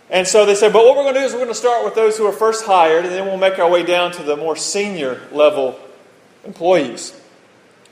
And 0.10 0.28
so 0.28 0.46
they 0.46 0.56
said, 0.56 0.74
But 0.74 0.86
what 0.86 0.96
we're 0.96 1.04
going 1.04 1.16
to 1.16 1.20
do 1.22 1.26
is 1.26 1.34
we're 1.34 1.40
going 1.40 1.50
to 1.50 1.56
start 1.56 1.86
with 1.86 1.96
those 1.96 2.18
who 2.18 2.26
are 2.26 2.34
first 2.34 2.66
hired, 2.66 3.06
and 3.06 3.14
then 3.14 3.26
we'll 3.26 3.38
make 3.38 3.60
our 3.60 3.70
way 3.70 3.84
down 3.84 4.12
to 4.14 4.24
the 4.24 4.36
more 4.36 4.56
senior 4.56 5.22
level 5.32 5.80
employees. 6.44 7.20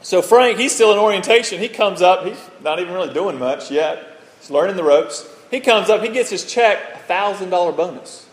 So 0.04 0.22
Frank, 0.22 0.60
he's 0.60 0.76
still 0.76 0.92
in 0.92 1.00
orientation. 1.00 1.60
He 1.60 1.70
comes 1.70 2.02
up, 2.02 2.26
he's 2.26 2.38
not 2.62 2.80
even 2.80 2.94
really 2.94 3.14
doing 3.14 3.40
much 3.40 3.72
yet. 3.72 4.20
He's 4.40 4.52
learning 4.52 4.76
the 4.76 4.84
ropes. 4.84 5.28
He 5.50 5.62
comes 5.62 5.90
up, 5.90 6.02
he 6.02 6.10
gets 6.10 6.30
his 6.30 6.46
check, 6.46 6.80
a 6.96 7.12
$1,000 7.12 7.50
bonus. 7.78 8.28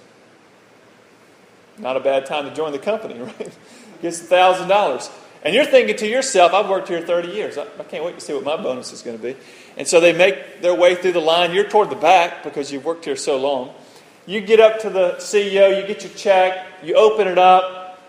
Not 1.78 1.96
a 1.96 2.00
bad 2.00 2.26
time 2.26 2.48
to 2.48 2.54
join 2.54 2.72
the 2.72 2.78
company, 2.78 3.18
right? 3.20 3.56
Gets 4.02 4.20
a 4.20 4.24
$1,000. 4.24 5.10
And 5.44 5.54
you're 5.54 5.64
thinking 5.64 5.96
to 5.96 6.08
yourself, 6.08 6.52
I've 6.52 6.68
worked 6.68 6.88
here 6.88 7.00
30 7.00 7.28
years. 7.28 7.56
I, 7.56 7.62
I 7.78 7.84
can't 7.84 8.04
wait 8.04 8.16
to 8.16 8.20
see 8.20 8.34
what 8.34 8.44
my 8.44 8.56
bonus 8.56 8.92
is 8.92 9.02
going 9.02 9.16
to 9.16 9.22
be. 9.22 9.36
And 9.76 9.86
so 9.86 10.00
they 10.00 10.12
make 10.12 10.60
their 10.60 10.74
way 10.74 10.96
through 10.96 11.12
the 11.12 11.20
line. 11.20 11.54
You're 11.54 11.68
toward 11.68 11.88
the 11.88 11.96
back 11.96 12.42
because 12.42 12.72
you've 12.72 12.84
worked 12.84 13.04
here 13.04 13.16
so 13.16 13.38
long. 13.38 13.72
You 14.26 14.40
get 14.40 14.60
up 14.60 14.80
to 14.80 14.90
the 14.90 15.12
CEO, 15.18 15.80
you 15.80 15.86
get 15.86 16.02
your 16.02 16.12
check, 16.12 16.66
you 16.82 16.94
open 16.94 17.28
it 17.28 17.38
up. 17.38 18.02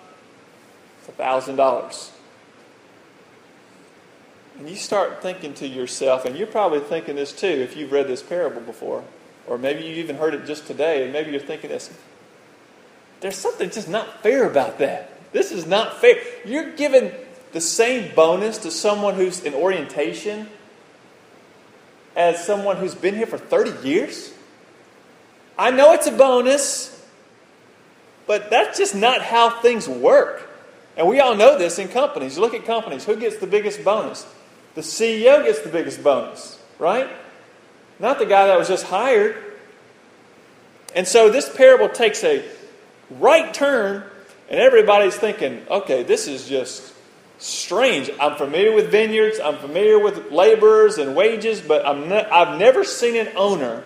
It's 1.00 1.10
a 1.10 1.22
$1,000. 1.22 2.11
And 4.62 4.70
you 4.70 4.76
start 4.76 5.24
thinking 5.24 5.56
to 5.56 5.68
yourself, 5.68 6.24
and 6.24 6.38
you're 6.38 6.46
probably 6.46 6.82
thinking 6.82 7.16
this 7.16 7.34
too 7.34 7.48
if 7.48 7.76
you've 7.76 7.92
read 7.92 8.08
this 8.08 8.22
parable 8.22 8.62
before, 8.62 9.04
or 9.48 9.58
maybe 9.58 9.82
you 9.82 9.96
even 9.96 10.18
heard 10.18 10.36
it 10.36 10.46
just 10.46 10.68
today, 10.68 11.04
and 11.04 11.12
maybe 11.12 11.32
you're 11.32 11.40
thinking 11.40 11.72
this. 11.72 11.92
There's 13.22 13.38
something 13.38 13.72
just 13.72 13.90
not 13.90 14.22
fair 14.22 14.48
about 14.48 14.78
that. 14.78 15.10
This 15.32 15.52
is 15.52 15.66
not 15.66 16.00
fair. 16.00 16.18
You're 16.46 16.74
giving 16.74 17.12
the 17.54 17.60
same 17.60 18.14
bonus 18.14 18.60
to 18.60 18.70
someone 18.70 19.16
who's 19.16 19.44
in 19.44 19.56
orientation 19.56 20.48
as 22.16 22.46
someone 22.46 22.78
who's 22.78 22.94
been 22.94 23.16
here 23.16 23.26
for 23.26 23.40
30 23.40 23.88
years? 23.88 24.32
I 25.58 25.72
know 25.72 25.94
it's 25.94 26.06
a 26.06 26.12
bonus, 26.12 27.04
but 28.28 28.52
that's 28.52 28.78
just 28.78 28.94
not 28.94 29.24
how 29.24 29.60
things 29.60 29.90
work. 29.90 30.48
And 30.96 31.08
we 31.08 31.20
all 31.20 31.34
know 31.34 31.58
this 31.58 31.80
in 31.80 31.88
companies. 31.88 32.36
You 32.36 32.44
look 32.44 32.54
at 32.54 32.64
companies. 32.64 33.06
Who 33.06 33.16
gets 33.16 33.38
the 33.38 33.48
biggest 33.48 33.84
bonus? 33.84 34.28
The 34.76 34.82
CEO 34.82 35.44
gets 35.44 35.62
the 35.62 35.70
biggest 35.70 36.04
bonus, 36.04 36.60
right? 36.80 37.10
Not 38.00 38.20
the 38.20 38.26
guy 38.26 38.48
that 38.48 38.58
was 38.58 38.68
just 38.68 38.86
hired. 38.86 39.36
And 40.96 41.08
so 41.08 41.30
this 41.30 41.54
parable 41.56 41.90
takes 41.90 42.24
a 42.24 42.44
right 43.10 43.54
turn, 43.54 44.04
and 44.50 44.60
everybody's 44.60 45.16
thinking, 45.16 45.66
okay, 45.70 46.04
this 46.04 46.28
is 46.28 46.48
just 46.48 46.94
strange. 47.38 48.10
I'm 48.20 48.38
familiar 48.38 48.74
with 48.74 48.92
vineyards, 48.92 49.40
I'm 49.40 49.58
familiar 49.58 50.00
with 50.00 50.32
laborers 50.32 50.98
and 50.98 51.16
wages, 51.16 51.60
but 51.60 51.86
i 51.86 51.94
ne- 51.94 52.30
I've 52.30 52.60
never 52.60 52.84
seen 52.84 53.16
an 53.16 53.34
owner 53.36 53.84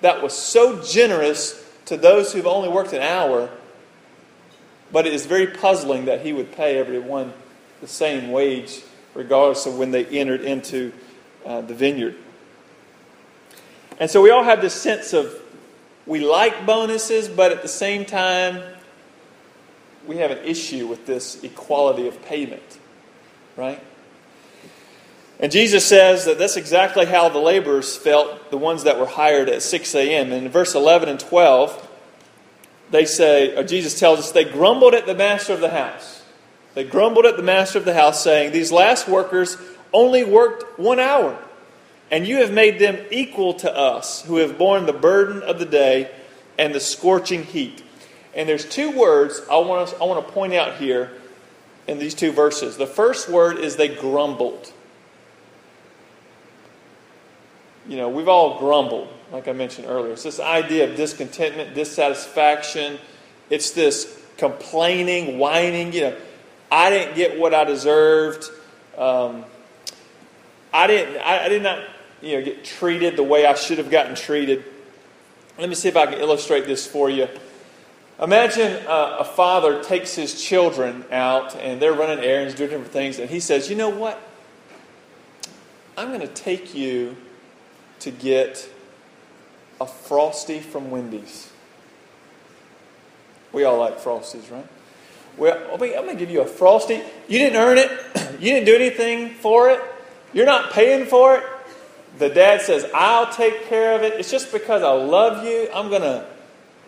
that 0.00 0.22
was 0.22 0.32
so 0.32 0.82
generous 0.82 1.58
to 1.86 1.96
those 1.96 2.32
who've 2.32 2.46
only 2.46 2.68
worked 2.68 2.92
an 2.92 3.02
hour. 3.02 3.50
But 4.92 5.06
it 5.06 5.12
is 5.12 5.26
very 5.26 5.46
puzzling 5.46 6.04
that 6.04 6.20
he 6.20 6.32
would 6.32 6.52
pay 6.52 6.78
everyone 6.78 7.32
the 7.80 7.88
same 7.88 8.30
wage, 8.30 8.82
regardless 9.14 9.66
of 9.66 9.78
when 9.78 9.90
they 9.90 10.04
entered 10.06 10.42
into 10.42 10.92
uh, 11.44 11.60
the 11.60 11.74
vineyard. 11.74 12.16
And 13.98 14.10
so 14.10 14.22
we 14.22 14.30
all 14.30 14.44
have 14.44 14.60
this 14.60 14.74
sense 14.74 15.12
of 15.12 15.40
we 16.06 16.20
like 16.20 16.66
bonuses, 16.66 17.28
but 17.28 17.52
at 17.52 17.62
the 17.62 17.68
same 17.68 18.04
time, 18.04 18.62
we 20.06 20.16
have 20.16 20.30
an 20.30 20.44
issue 20.44 20.86
with 20.86 21.06
this 21.06 21.42
equality 21.44 22.08
of 22.08 22.20
payment, 22.22 22.78
right? 23.56 23.82
And 25.38 25.50
Jesus 25.50 25.86
says 25.86 26.24
that 26.24 26.38
that's 26.38 26.56
exactly 26.56 27.04
how 27.04 27.28
the 27.28 27.38
laborers 27.38 27.96
felt, 27.96 28.50
the 28.50 28.58
ones 28.58 28.84
that 28.84 28.98
were 28.98 29.06
hired 29.06 29.48
at 29.48 29.62
6 29.62 29.94
a.m. 29.94 30.32
And 30.32 30.46
in 30.46 30.52
verse 30.52 30.74
11 30.74 31.08
and 31.08 31.18
12, 31.18 31.88
they 32.90 33.04
say, 33.04 33.56
or 33.56 33.64
Jesus 33.64 33.98
tells 33.98 34.20
us, 34.20 34.32
they 34.32 34.44
grumbled 34.44 34.94
at 34.94 35.06
the 35.06 35.14
master 35.14 35.52
of 35.52 35.60
the 35.60 35.70
house. 35.70 36.21
They 36.74 36.84
grumbled 36.84 37.26
at 37.26 37.36
the 37.36 37.42
master 37.42 37.78
of 37.78 37.84
the 37.84 37.94
house, 37.94 38.22
saying, 38.22 38.52
These 38.52 38.72
last 38.72 39.08
workers 39.08 39.56
only 39.92 40.24
worked 40.24 40.78
one 40.78 40.98
hour, 40.98 41.38
and 42.10 42.26
you 42.26 42.38
have 42.38 42.52
made 42.52 42.78
them 42.78 42.98
equal 43.10 43.54
to 43.54 43.76
us, 43.76 44.22
who 44.22 44.36
have 44.36 44.56
borne 44.56 44.86
the 44.86 44.92
burden 44.92 45.42
of 45.42 45.58
the 45.58 45.66
day 45.66 46.10
and 46.58 46.74
the 46.74 46.80
scorching 46.80 47.44
heat. 47.44 47.82
And 48.34 48.48
there's 48.48 48.64
two 48.64 48.90
words 48.90 49.42
I 49.50 49.58
want, 49.58 49.90
to, 49.90 49.96
I 49.96 50.04
want 50.04 50.26
to 50.26 50.32
point 50.32 50.54
out 50.54 50.76
here 50.76 51.12
in 51.86 51.98
these 51.98 52.14
two 52.14 52.32
verses. 52.32 52.76
The 52.76 52.86
first 52.86 53.28
word 53.28 53.58
is 53.58 53.76
they 53.76 53.88
grumbled. 53.88 54.72
You 57.86 57.96
know, 57.96 58.08
we've 58.08 58.28
all 58.28 58.58
grumbled, 58.58 59.08
like 59.32 59.48
I 59.48 59.52
mentioned 59.52 59.88
earlier. 59.88 60.12
It's 60.12 60.22
this 60.22 60.40
idea 60.40 60.88
of 60.88 60.96
discontentment, 60.96 61.74
dissatisfaction. 61.74 62.98
It's 63.50 63.72
this 63.72 64.22
complaining, 64.38 65.38
whining. 65.38 65.92
You 65.92 66.00
know, 66.02 66.16
I 66.72 66.88
didn't 66.88 67.16
get 67.16 67.38
what 67.38 67.52
I 67.52 67.64
deserved. 67.64 68.50
Um, 68.96 69.44
I 70.72 70.86
didn't. 70.86 71.18
I, 71.18 71.44
I 71.44 71.48
did 71.50 71.62
not. 71.62 71.84
You 72.22 72.38
know, 72.38 72.44
get 72.44 72.64
treated 72.64 73.16
the 73.16 73.22
way 73.22 73.44
I 73.44 73.54
should 73.54 73.76
have 73.76 73.90
gotten 73.90 74.14
treated. 74.14 74.64
Let 75.58 75.68
me 75.68 75.74
see 75.74 75.88
if 75.88 75.96
I 75.96 76.06
can 76.06 76.14
illustrate 76.14 76.66
this 76.66 76.86
for 76.86 77.10
you. 77.10 77.28
Imagine 78.20 78.86
uh, 78.86 79.16
a 79.18 79.24
father 79.24 79.82
takes 79.82 80.14
his 80.14 80.40
children 80.40 81.04
out 81.10 81.56
and 81.56 81.82
they're 81.82 81.92
running 81.92 82.24
errands, 82.24 82.54
doing 82.54 82.70
different 82.70 82.92
things, 82.92 83.18
and 83.18 83.28
he 83.28 83.40
says, 83.40 83.68
You 83.68 83.76
know 83.76 83.90
what? 83.90 84.18
I'm 85.98 86.08
going 86.08 86.20
to 86.20 86.26
take 86.28 86.74
you 86.74 87.16
to 88.00 88.10
get 88.10 88.66
a 89.78 89.86
Frosty 89.86 90.60
from 90.60 90.90
Wendy's. 90.90 91.50
We 93.52 93.64
all 93.64 93.78
like 93.78 93.98
Frosties, 93.98 94.50
right? 94.50 94.66
Well, 95.36 95.58
I'm 95.72 95.78
going 95.78 96.08
to 96.08 96.14
give 96.14 96.30
you 96.30 96.42
a 96.42 96.46
Frosty. 96.46 97.02
You 97.28 97.38
didn't 97.38 97.56
earn 97.56 97.78
it, 97.78 97.90
you 98.40 98.52
didn't 98.52 98.66
do 98.66 98.74
anything 98.74 99.30
for 99.30 99.70
it, 99.70 99.80
you're 100.32 100.46
not 100.46 100.72
paying 100.72 101.06
for 101.06 101.36
it. 101.36 101.44
The 102.18 102.28
dad 102.28 102.60
says, 102.60 102.86
I'll 102.94 103.32
take 103.32 103.68
care 103.68 103.94
of 103.94 104.02
it. 104.02 104.20
It's 104.20 104.30
just 104.30 104.52
because 104.52 104.82
I 104.82 104.92
love 104.92 105.44
you. 105.44 105.68
I'm 105.72 105.88
going 105.88 106.02
to 106.02 106.26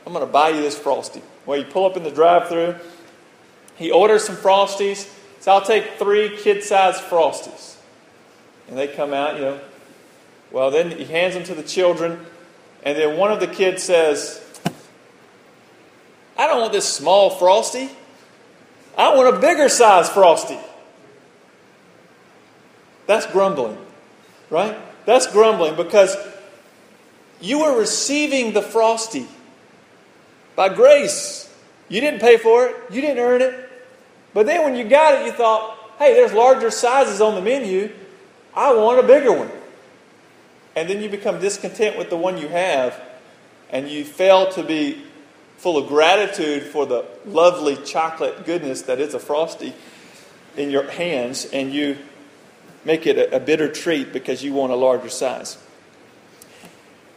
I'm 0.06 0.12
going 0.12 0.24
to 0.24 0.30
buy 0.30 0.50
you 0.50 0.60
this 0.60 0.78
Frosty. 0.78 1.22
Well, 1.46 1.58
you 1.58 1.64
pull 1.64 1.86
up 1.86 1.96
in 1.96 2.02
the 2.02 2.10
drive 2.10 2.48
through. 2.48 2.74
He 3.76 3.90
orders 3.90 4.24
some 4.24 4.36
Frosties. 4.36 5.10
So 5.40 5.52
I'll 5.52 5.62
take 5.62 5.98
three 5.98 6.36
kid 6.36 6.62
sized 6.62 7.02
Frosties. 7.02 7.76
And 8.68 8.78
they 8.78 8.88
come 8.88 9.12
out, 9.12 9.36
you 9.36 9.42
know. 9.42 9.60
Well, 10.50 10.70
then 10.70 10.90
he 10.90 11.04
hands 11.04 11.34
them 11.34 11.44
to 11.44 11.54
the 11.54 11.62
children. 11.62 12.24
And 12.82 12.98
then 12.98 13.16
one 13.18 13.32
of 13.32 13.40
the 13.40 13.46
kids 13.46 13.82
says, 13.82 14.40
I 16.36 16.46
don't 16.46 16.60
want 16.60 16.72
this 16.72 16.88
small 16.88 17.30
Frosty. 17.30 17.90
I 18.96 19.14
want 19.14 19.36
a 19.36 19.40
bigger 19.40 19.68
size 19.68 20.08
Frosty. 20.08 20.58
That's 23.06 23.26
grumbling, 23.26 23.76
right? 24.50 24.76
That's 25.04 25.30
grumbling 25.30 25.76
because 25.76 26.16
you 27.40 27.60
were 27.60 27.78
receiving 27.78 28.52
the 28.52 28.62
Frosty 28.62 29.26
by 30.56 30.68
grace. 30.68 31.52
You 31.88 32.00
didn't 32.00 32.20
pay 32.20 32.38
for 32.38 32.66
it, 32.66 32.76
you 32.90 33.00
didn't 33.00 33.18
earn 33.18 33.42
it. 33.42 33.70
But 34.32 34.46
then 34.46 34.64
when 34.64 34.74
you 34.74 34.84
got 34.84 35.20
it, 35.20 35.26
you 35.26 35.32
thought, 35.32 35.78
hey, 35.98 36.14
there's 36.14 36.32
larger 36.32 36.70
sizes 36.70 37.20
on 37.20 37.34
the 37.34 37.42
menu. 37.42 37.92
I 38.54 38.72
want 38.74 38.98
a 38.98 39.02
bigger 39.02 39.32
one. 39.32 39.50
And 40.76 40.88
then 40.88 41.00
you 41.00 41.08
become 41.08 41.40
discontent 41.40 41.96
with 41.98 42.10
the 42.10 42.16
one 42.16 42.38
you 42.38 42.48
have, 42.48 43.00
and 43.70 43.88
you 43.88 44.04
fail 44.04 44.50
to 44.52 44.62
be 44.62 45.04
full 45.64 45.78
of 45.78 45.88
gratitude 45.88 46.62
for 46.62 46.85
the 46.85 47.02
lovely 47.25 47.75
chocolate 47.87 48.44
goodness 48.44 48.83
that 48.83 49.00
is 49.00 49.14
a 49.14 49.18
frosty 49.18 49.73
in 50.59 50.71
your 50.71 50.90
hands, 50.90 51.47
and 51.54 51.73
you 51.73 51.97
make 52.85 53.06
it 53.06 53.16
a, 53.16 53.37
a 53.37 53.40
bitter 53.40 53.73
treat 53.73 54.12
because 54.12 54.44
you 54.44 54.52
want 54.52 54.71
a 54.73 54.76
larger 54.76 55.09
size. 55.09 55.56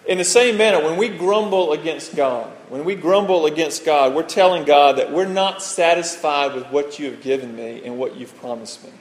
In 0.06 0.18
the 0.18 0.24
same 0.24 0.56
manner, 0.56 0.82
when 0.82 0.96
we 0.96 1.10
grumble 1.10 1.74
against 1.74 2.16
God, 2.16 2.50
when 2.70 2.86
we 2.86 2.96
grumble 2.96 3.48
against 3.48 3.84
God, 3.84 4.16
we're 4.16 4.24
telling 4.24 4.64
God 4.64 4.98
that 4.98 5.12
we're 5.12 5.28
not 5.28 5.62
satisfied 5.62 6.56
with 6.56 6.68
what 6.68 7.00
you 7.00 7.12
have 7.12 7.22
given 7.22 7.54
me 7.54 7.84
and 7.84 7.98
what 7.98 8.16
you've 8.16 8.34
promised 8.38 8.82
me. 8.82 8.92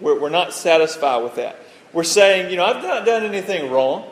We're, 0.00 0.18
we're 0.18 0.30
not 0.30 0.54
satisfied 0.54 1.22
with 1.22 1.34
that. 1.34 1.58
We're 1.92 2.04
saying, 2.04 2.50
you 2.50 2.56
know, 2.56 2.64
I've 2.64 2.82
not 2.82 3.04
done 3.04 3.24
anything 3.24 3.70
wrong. 3.70 4.08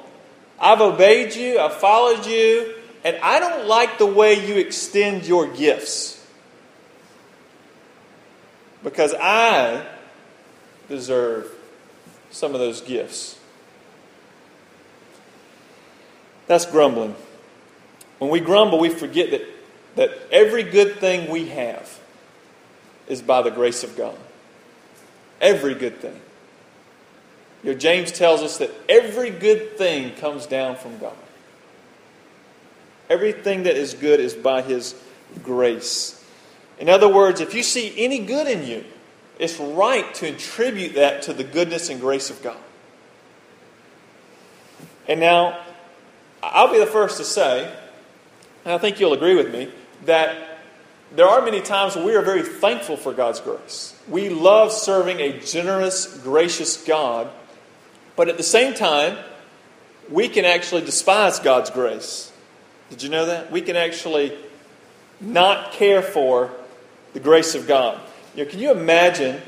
I've 0.60 0.82
obeyed 0.82 1.34
you, 1.34 1.58
I've 1.58 1.76
followed 1.76 2.26
you, 2.26 2.74
and 3.06 3.18
I 3.18 3.38
don't 3.38 3.68
like 3.68 3.98
the 3.98 4.06
way 4.06 4.44
you 4.44 4.56
extend 4.56 5.28
your 5.28 5.46
gifts. 5.46 6.20
Because 8.82 9.14
I 9.14 9.86
deserve 10.88 11.48
some 12.32 12.52
of 12.52 12.58
those 12.58 12.80
gifts. 12.80 13.38
That's 16.48 16.66
grumbling. 16.66 17.14
When 18.18 18.28
we 18.28 18.40
grumble, 18.40 18.80
we 18.80 18.88
forget 18.88 19.30
that, 19.30 19.42
that 19.94 20.10
every 20.32 20.64
good 20.64 20.96
thing 20.96 21.30
we 21.30 21.46
have 21.50 22.00
is 23.06 23.22
by 23.22 23.42
the 23.42 23.52
grace 23.52 23.84
of 23.84 23.96
God. 23.96 24.18
Every 25.40 25.74
good 25.74 26.00
thing. 26.00 26.20
You 27.62 27.70
know, 27.70 27.78
James 27.78 28.10
tells 28.10 28.42
us 28.42 28.58
that 28.58 28.72
every 28.88 29.30
good 29.30 29.78
thing 29.78 30.12
comes 30.16 30.46
down 30.46 30.74
from 30.74 30.98
God. 30.98 31.14
Everything 33.08 33.64
that 33.64 33.76
is 33.76 33.94
good 33.94 34.20
is 34.20 34.34
by 34.34 34.62
His 34.62 34.94
grace. 35.42 36.24
In 36.78 36.88
other 36.88 37.08
words, 37.08 37.40
if 37.40 37.54
you 37.54 37.62
see 37.62 37.94
any 37.96 38.18
good 38.18 38.46
in 38.46 38.66
you, 38.66 38.84
it's 39.38 39.58
right 39.58 40.12
to 40.14 40.28
attribute 40.28 40.94
that 40.94 41.22
to 41.22 41.32
the 41.32 41.44
goodness 41.44 41.90
and 41.90 42.00
grace 42.00 42.30
of 42.30 42.42
God. 42.42 42.56
And 45.08 45.20
now, 45.20 45.60
I'll 46.42 46.72
be 46.72 46.78
the 46.78 46.86
first 46.86 47.18
to 47.18 47.24
say, 47.24 47.72
and 48.64 48.74
I 48.74 48.78
think 48.78 48.98
you'll 48.98 49.12
agree 49.12 49.34
with 49.34 49.52
me, 49.52 49.70
that 50.04 50.58
there 51.14 51.26
are 51.26 51.42
many 51.42 51.60
times 51.60 51.94
when 51.94 52.04
we 52.04 52.14
are 52.14 52.22
very 52.22 52.42
thankful 52.42 52.96
for 52.96 53.12
God's 53.12 53.40
grace. 53.40 53.98
We 54.08 54.28
love 54.28 54.72
serving 54.72 55.20
a 55.20 55.38
generous, 55.40 56.18
gracious 56.18 56.82
God, 56.82 57.28
but 58.16 58.28
at 58.28 58.36
the 58.36 58.42
same 58.42 58.74
time, 58.74 59.16
we 60.10 60.28
can 60.28 60.44
actually 60.44 60.82
despise 60.82 61.38
God's 61.38 61.70
grace. 61.70 62.32
Did 62.90 63.02
you 63.02 63.08
know 63.08 63.26
that? 63.26 63.50
We 63.50 63.60
can 63.60 63.76
actually 63.76 64.36
not 65.20 65.72
care 65.72 66.02
for 66.02 66.50
the 67.12 67.20
grace 67.20 67.54
of 67.54 67.66
God. 67.66 68.00
You 68.34 68.44
know, 68.44 68.50
can 68.50 68.60
you 68.60 68.70
imagine 68.70 69.40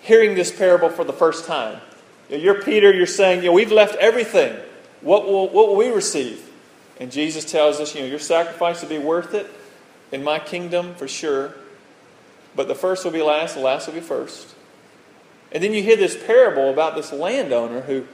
hearing 0.00 0.34
this 0.34 0.56
parable 0.56 0.90
for 0.90 1.04
the 1.04 1.12
first 1.12 1.46
time? 1.46 1.80
You 2.28 2.36
know, 2.36 2.42
you're 2.42 2.62
Peter, 2.62 2.92
you're 2.92 3.06
saying, 3.06 3.42
you 3.42 3.46
know, 3.46 3.52
we've 3.52 3.72
left 3.72 3.96
everything. 3.96 4.56
What 5.00 5.24
will, 5.26 5.48
what 5.48 5.68
will 5.68 5.76
we 5.76 5.88
receive? 5.88 6.42
And 6.98 7.10
Jesus 7.10 7.44
tells 7.44 7.80
us, 7.80 7.94
you 7.94 8.02
know, 8.02 8.06
your 8.06 8.18
sacrifice 8.18 8.82
will 8.82 8.88
be 8.88 8.98
worth 8.98 9.34
it 9.34 9.50
in 10.12 10.22
my 10.22 10.38
kingdom 10.38 10.94
for 10.94 11.08
sure. 11.08 11.54
But 12.54 12.68
the 12.68 12.74
first 12.74 13.04
will 13.04 13.12
be 13.12 13.22
last, 13.22 13.54
the 13.54 13.60
last 13.60 13.86
will 13.86 13.94
be 13.94 14.00
first. 14.00 14.54
And 15.52 15.62
then 15.62 15.72
you 15.72 15.82
hear 15.82 15.96
this 15.96 16.16
parable 16.26 16.70
about 16.70 16.94
this 16.94 17.12
landowner 17.12 17.82
who 17.82 18.06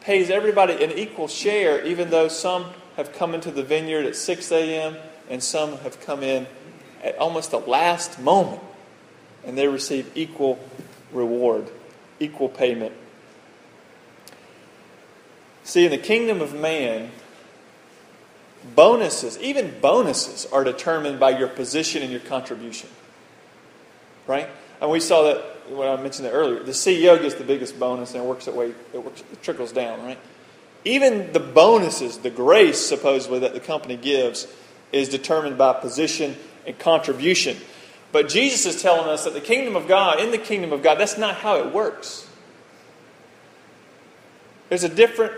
pays 0.00 0.30
everybody 0.30 0.82
an 0.82 0.92
equal 0.92 1.28
share, 1.28 1.84
even 1.84 2.10
though 2.10 2.28
some 2.28 2.66
have 2.96 3.12
come 3.12 3.34
into 3.34 3.50
the 3.50 3.62
vineyard 3.62 4.06
at 4.06 4.16
6 4.16 4.52
a.m. 4.52 4.96
and 5.28 5.42
some 5.42 5.78
have 5.78 6.00
come 6.00 6.22
in 6.22 6.46
at 7.02 7.16
almost 7.18 7.50
the 7.50 7.58
last 7.58 8.20
moment 8.20 8.62
and 9.44 9.58
they 9.58 9.68
receive 9.68 10.10
equal 10.14 10.58
reward, 11.12 11.70
equal 12.18 12.48
payment. 12.48 12.92
See, 15.64 15.84
in 15.84 15.90
the 15.90 15.98
kingdom 15.98 16.40
of 16.40 16.54
man, 16.54 17.10
bonuses, 18.74 19.38
even 19.38 19.74
bonuses, 19.80 20.46
are 20.52 20.64
determined 20.64 21.18
by 21.18 21.38
your 21.38 21.48
position 21.48 22.02
and 22.02 22.10
your 22.10 22.20
contribution. 22.20 22.88
Right? 24.26 24.48
And 24.80 24.90
we 24.90 25.00
saw 25.00 25.24
that 25.24 25.70
when 25.70 25.88
I 25.88 26.00
mentioned 26.00 26.26
that 26.26 26.32
earlier. 26.32 26.62
The 26.62 26.72
CEO 26.72 27.20
gets 27.20 27.34
the 27.34 27.44
biggest 27.44 27.78
bonus 27.78 28.14
and 28.14 28.22
it 28.22 28.26
works 28.26 28.44
that 28.46 28.54
way, 28.54 28.74
it, 28.92 29.02
works, 29.02 29.22
it 29.32 29.42
trickles 29.42 29.72
down, 29.72 30.02
right? 30.02 30.18
Even 30.84 31.32
the 31.32 31.40
bonuses, 31.40 32.18
the 32.18 32.30
grace 32.30 32.78
supposedly 32.78 33.38
that 33.40 33.54
the 33.54 33.60
company 33.60 33.96
gives, 33.96 34.46
is 34.92 35.08
determined 35.08 35.56
by 35.56 35.72
position 35.72 36.36
and 36.66 36.78
contribution. 36.78 37.56
But 38.12 38.28
Jesus 38.28 38.76
is 38.76 38.82
telling 38.82 39.08
us 39.08 39.24
that 39.24 39.32
the 39.32 39.40
kingdom 39.40 39.76
of 39.76 39.88
God, 39.88 40.20
in 40.20 40.30
the 40.30 40.38
kingdom 40.38 40.72
of 40.72 40.82
God, 40.82 40.98
that's 40.98 41.18
not 41.18 41.36
how 41.36 41.56
it 41.56 41.72
works. 41.72 42.28
There's 44.68 44.84
a 44.84 44.88
different 44.88 45.32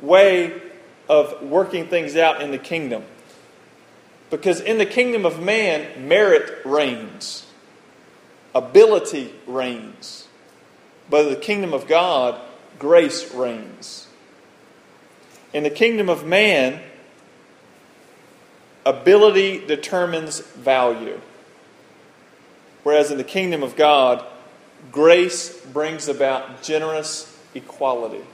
way 0.00 0.60
of 1.08 1.42
working 1.42 1.88
things 1.88 2.16
out 2.16 2.40
in 2.40 2.50
the 2.50 2.58
kingdom. 2.58 3.04
Because 4.30 4.60
in 4.60 4.78
the 4.78 4.86
kingdom 4.86 5.26
of 5.26 5.42
man, 5.42 6.08
merit 6.08 6.64
reigns, 6.64 7.46
ability 8.54 9.32
reigns. 9.46 10.26
But 11.10 11.26
in 11.26 11.34
the 11.34 11.40
kingdom 11.40 11.74
of 11.74 11.86
God, 11.86 12.40
grace 12.78 13.34
reigns. 13.34 14.01
In 15.52 15.62
the 15.62 15.70
kingdom 15.70 16.08
of 16.08 16.24
man, 16.24 16.80
ability 18.86 19.66
determines 19.66 20.40
value. 20.40 21.20
Whereas 22.82 23.10
in 23.10 23.18
the 23.18 23.24
kingdom 23.24 23.62
of 23.62 23.76
God, 23.76 24.24
grace 24.90 25.60
brings 25.66 26.08
about 26.08 26.62
generous 26.62 27.38
equality. 27.54 28.24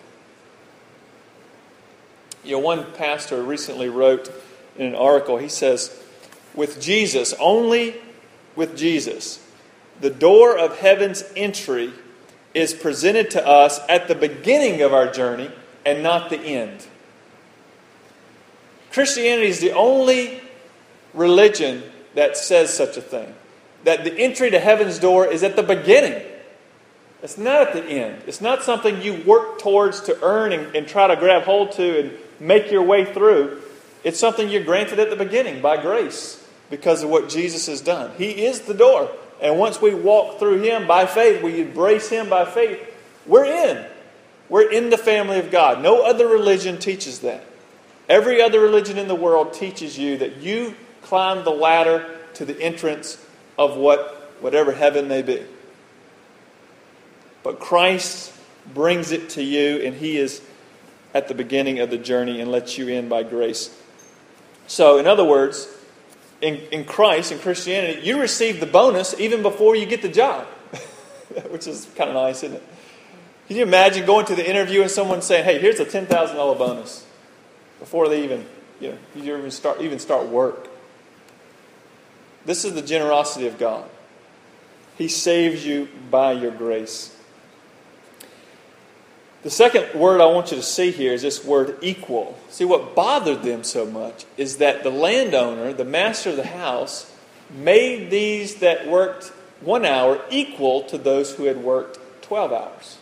You 2.45 2.53
know, 2.53 2.61
one 2.61 2.93
pastor 2.93 3.43
recently 3.43 3.89
wrote 3.89 4.33
in 4.77 4.87
an 4.87 4.95
article, 4.95 5.37
he 5.37 5.49
says, 5.49 6.03
with 6.55 6.81
Jesus, 6.81 7.35
only 7.39 7.97
with 8.57 8.77
Jesus, 8.77 9.45
the 10.01 10.11
door 10.11 10.57
of 10.57 10.79
heaven's 10.79 11.25
entry 11.37 11.93
is 12.55 12.73
presented 12.73 13.31
to 13.33 13.47
us 13.47 13.81
at 13.89 14.09
the 14.09 14.15
beginning 14.15 14.81
of 14.83 14.95
our 14.95 15.11
journey 15.11 15.51
and 15.85 16.03
not 16.03 16.31
the 16.31 16.39
end. 16.39 16.87
Christianity 18.93 19.49
is 19.49 19.61
the 19.61 19.73
only 19.73 20.41
religion 21.15 21.83
that 22.15 22.37
says 22.37 22.73
such 22.73 22.97
a 22.97 23.01
thing 23.01 23.35
that 23.85 24.05
the 24.05 24.13
entry 24.19 24.51
to 24.51 24.59
heaven's 24.59 24.99
door 24.99 25.27
is 25.27 25.43
at 25.43 25.57
the 25.57 25.63
beginning. 25.63 26.21
It's 27.23 27.39
not 27.39 27.69
at 27.69 27.73
the 27.73 27.85
end. 27.85 28.23
It's 28.27 28.41
not 28.41 28.63
something 28.63 29.03
you 29.03 29.23
work 29.25 29.59
towards 29.59 30.03
to 30.03 30.19
earn 30.23 30.53
and, 30.53 30.75
and 30.75 30.87
try 30.87 31.07
to 31.07 31.17
grab 31.17 31.43
hold 31.43 31.73
to 31.73 32.01
and 32.01 32.13
make 32.41 32.71
your 32.71 32.83
way 32.83 33.05
through. 33.05 33.63
It's 34.05 34.19
something 34.19 34.49
you're 34.49 34.65
granted 34.65 34.99
at 34.99 35.11
the 35.11 35.17
beginning 35.17 35.61
by 35.61 35.81
grace 35.81 36.45
because 36.71 37.03
of 37.03 37.11
what 37.11 37.29
Jesus 37.29 37.67
has 37.67 37.81
done. 37.81 38.13
He 38.17 38.45
is 38.47 38.63
the 38.63 38.75
door. 38.75 39.11
And 39.41 39.59
once 39.59 39.81
we 39.81 39.95
walk 39.95 40.39
through 40.39 40.63
Him 40.63 40.87
by 40.87 41.07
faith, 41.07 41.43
we 41.43 41.61
embrace 41.61 42.09
Him 42.09 42.29
by 42.29 42.45
faith, 42.45 42.79
we're 43.27 43.45
in. 43.45 43.85
We're 44.49 44.71
in 44.71 44.91
the 44.91 44.99
family 44.99 45.39
of 45.39 45.51
God. 45.51 45.83
No 45.83 46.05
other 46.05 46.27
religion 46.27 46.79
teaches 46.79 47.21
that. 47.21 47.45
Every 48.09 48.41
other 48.41 48.61
religion 48.61 48.99
in 48.99 49.09
the 49.09 49.15
world 49.15 49.53
teaches 49.53 49.99
you 49.99 50.19
that 50.19 50.39
you 50.39 50.75
climb 51.03 51.45
the 51.45 51.51
ladder 51.51 52.19
to 52.35 52.45
the 52.45 52.59
entrance 52.61 53.25
of 53.59 53.77
what 53.77 54.33
whatever 54.41 54.73
heaven 54.73 55.09
may 55.09 55.23
be. 55.23 55.45
But 57.43 57.61
Christ 57.61 58.33
brings 58.73 59.13
it 59.13 59.31
to 59.31 59.43
you, 59.43 59.79
and 59.83 59.95
He 59.95 60.17
is 60.17 60.41
at 61.15 61.29
the 61.29 61.35
beginning 61.35 61.81
of 61.81 61.91
the 61.91 61.99
journey 61.99 62.41
and 62.41 62.51
lets 62.51 62.79
you 62.79 62.89
in 62.89 63.09
by 63.09 63.23
grace. 63.23 63.75
So, 64.67 64.99
in 64.99 65.07
other 65.07 65.25
words, 65.25 65.69
in, 66.41 66.57
in 66.71 66.85
Christ, 66.85 67.33
in 67.33 67.39
Christianity, 67.39 68.03
you 68.03 68.21
receive 68.21 68.61
the 68.61 68.67
bonus 68.67 69.19
even 69.19 69.43
before 69.43 69.75
you 69.75 69.87
get 69.87 70.03
the 70.03 70.09
job, 70.09 70.47
which 71.49 71.67
is 71.67 71.89
kind 71.97 72.11
of 72.11 72.17
nice, 72.17 72.43
isn't 72.43 72.57
it? 72.57 72.63
Can 73.49 73.57
you 73.57 73.63
imagine 73.63 74.05
going 74.05 74.27
to 74.27 74.35
the 74.35 74.49
interview 74.49 74.83
and 74.83 74.91
someone 74.91 75.23
saying, 75.23 75.45
"Hey, 75.45 75.59
here's 75.59 75.81
a 75.81 75.87
ten 75.87 76.05
thousand 76.05 76.37
dollar 76.37 76.55
bonus," 76.55 77.07
before 77.79 78.09
they 78.09 78.25
even, 78.25 78.47
you 78.81 78.91
know, 78.91 78.99
you 79.15 79.37
even 79.37 79.51
start 79.51 79.81
even 79.81 79.99
start 79.99 80.27
work? 80.27 80.69
This 82.45 82.65
is 82.65 82.75
the 82.75 82.83
generosity 82.83 83.47
of 83.47 83.59
God. 83.59 83.89
He 84.97 85.09
saves 85.09 85.65
you 85.65 85.89
by 86.11 86.33
your 86.33 86.51
grace. 86.51 87.15
The 89.43 89.51
second 89.51 89.99
word 89.99 90.21
I 90.21 90.27
want 90.27 90.51
you 90.51 90.57
to 90.57 90.63
see 90.63 90.91
here 90.91 91.13
is 91.13 91.23
this 91.23 91.45
word 91.45 91.79
equal. 91.81 92.37
See, 92.51 92.65
what 92.65 92.97
bothered 92.97 93.43
them 93.43 93.63
so 93.63 93.87
much 93.87 94.25
is 94.37 94.57
that 94.57 94.83
the 94.83 94.91
landowner, 94.91 95.73
the 95.73 95.85
master 95.85 96.31
of 96.31 96.37
the 96.37 96.47
house, 96.47 97.15
made 97.51 98.11
these 98.11 98.57
that 98.57 98.89
worked 98.89 99.33
one 99.61 99.85
hour 99.85 100.21
equal 100.31 100.83
to 100.85 100.99
those 100.99 101.35
who 101.35 101.45
had 101.45 101.63
worked 101.63 101.99
12 102.23 102.53
hours. 102.53 102.99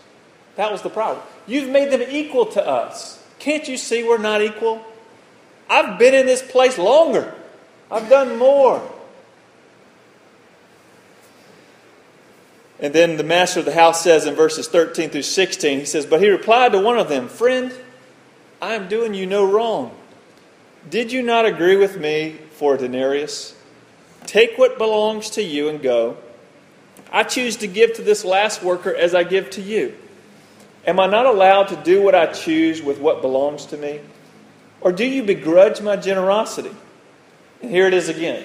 That 0.57 0.71
was 0.71 0.83
the 0.83 0.91
problem. 0.91 1.25
You've 1.47 1.71
made 1.71 1.91
them 1.91 2.03
equal 2.11 2.47
to 2.47 2.67
us. 2.67 3.23
Can't 3.47 3.69
you 3.69 3.77
see 3.77 4.03
we're 4.03 4.19
not 4.19 4.43
equal? 4.43 4.85
I've 5.71 6.01
been 6.01 6.15
in 6.15 6.27
this 6.27 6.43
place 6.43 6.79
longer, 6.79 7.33
I've 7.89 8.09
done 8.09 8.39
more. 8.39 8.83
And 12.81 12.93
then 12.93 13.17
the 13.17 13.23
master 13.23 13.61
of 13.61 13.67
the 13.67 13.73
house 13.73 14.03
says 14.03 14.27
in 14.27 14.35
verses 14.35 14.67
13 14.67 15.11
through 15.11 15.23
16, 15.23 15.79
he 15.79 15.85
says, 15.85 16.07
But 16.07 16.21
he 16.21 16.29
replied 16.29 16.73
to 16.73 16.81
one 16.81 16.99
of 16.99 17.09
them, 17.09 17.29
Friend, 17.29 17.73
I 18.61 18.75
am 18.75 18.89
doing 18.89 19.15
you 19.15 19.27
no 19.27 19.49
wrong. 19.49 19.97
Did 20.91 21.13
you 21.13 21.23
not 21.23 21.47
agree 21.47 21.77
with 21.77 22.01
me 22.01 22.41
for 22.51 22.75
a 22.75 22.79
denarius? 22.79 23.55
Take 24.25 24.59
what 24.59 24.77
belongs 24.77 25.31
to 25.31 25.43
you 25.45 25.69
and 25.69 25.81
go. 25.81 26.17
I 27.13 27.23
choose 27.23 27.57
to 27.59 27.69
give 27.69 27.93
to 27.95 28.03
this 28.03 28.25
last 28.25 28.65
worker 28.65 28.93
as 28.93 29.15
I 29.15 29.23
give 29.23 29.51
to 29.51 29.63
you. 29.63 29.95
Am 30.87 31.01
I 31.01 31.07
not 31.07 31.27
allowed 31.27 31.69
to 31.69 31.77
do 31.77 32.01
what 32.01 32.15
I 32.15 32.27
choose 32.27 32.81
with 32.81 32.99
what 32.99 33.21
belongs 33.21 33.67
to 33.67 33.77
me? 33.77 34.01
Or 34.81 34.93
do 34.93 35.05
you 35.05 35.25
begrudge 35.25 35.81
my 35.81 35.97
generosity? 35.97 36.75
And 37.61 37.71
here 37.71 37.87
it 37.87 37.95
is 37.95 38.09
again. 38.09 38.45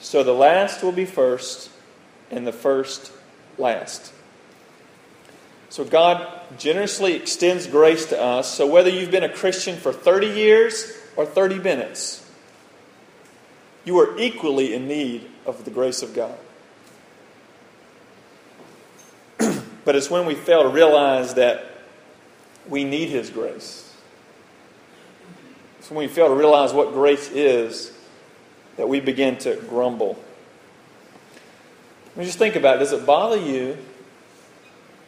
So 0.00 0.22
the 0.22 0.32
last 0.32 0.82
will 0.82 0.92
be 0.92 1.04
first, 1.04 1.70
and 2.30 2.46
the 2.46 2.52
first 2.52 3.12
last. 3.58 4.12
So 5.68 5.84
God 5.84 6.26
generously 6.58 7.14
extends 7.14 7.66
grace 7.66 8.06
to 8.06 8.20
us. 8.20 8.52
So 8.54 8.66
whether 8.66 8.88
you've 8.88 9.10
been 9.10 9.24
a 9.24 9.28
Christian 9.28 9.76
for 9.76 9.92
30 9.92 10.28
years 10.28 10.96
or 11.16 11.26
30 11.26 11.58
minutes, 11.58 12.24
you 13.84 13.98
are 13.98 14.18
equally 14.18 14.72
in 14.72 14.88
need 14.88 15.28
of 15.44 15.64
the 15.64 15.70
grace 15.70 16.02
of 16.02 16.14
God. 16.14 16.38
But 19.88 19.96
it's 19.96 20.10
when 20.10 20.26
we 20.26 20.34
fail 20.34 20.64
to 20.64 20.68
realize 20.68 21.32
that 21.32 21.64
we 22.68 22.84
need 22.84 23.08
His 23.08 23.30
grace. 23.30 23.90
It's 25.78 25.88
when 25.88 26.00
we 26.00 26.08
fail 26.08 26.28
to 26.28 26.34
realize 26.34 26.74
what 26.74 26.92
grace 26.92 27.30
is 27.30 27.90
that 28.76 28.86
we 28.86 29.00
begin 29.00 29.38
to 29.38 29.56
grumble. 29.56 30.22
I 32.14 32.18
mean, 32.18 32.26
just 32.26 32.38
think 32.38 32.54
about 32.54 32.76
it. 32.76 32.80
Does 32.80 32.92
it 32.92 33.06
bother 33.06 33.38
you 33.38 33.78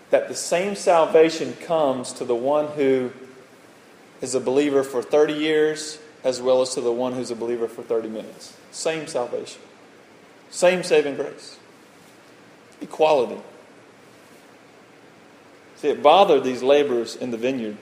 that 0.09 0.29
the 0.29 0.35
same 0.35 0.75
salvation 0.75 1.53
comes 1.67 2.15
to 2.15 2.25
the 2.25 2.35
one 2.35 2.69
who 2.69 3.13
is 4.23 4.35
a 4.35 4.41
believer 4.41 4.83
for 4.83 5.03
30 5.03 5.35
years 5.35 5.99
as 6.25 6.41
well 6.41 6.63
as 6.63 6.73
to 6.73 6.81
the 6.81 6.91
one 6.91 7.13
who's 7.13 7.31
a 7.31 7.37
believer 7.37 7.69
for 7.69 7.83
30 7.83 8.09
minutes? 8.09 8.57
Same 8.71 9.07
salvation, 9.07 9.61
same 10.49 10.83
saving 10.83 11.17
grace, 11.17 11.59
equality. 12.81 13.43
See, 15.81 15.89
it 15.89 16.03
bothered 16.03 16.45
these 16.45 16.63
laborers 16.63 17.17
in 17.17 17.31
the 17.31 17.39
vineyard. 17.39 17.79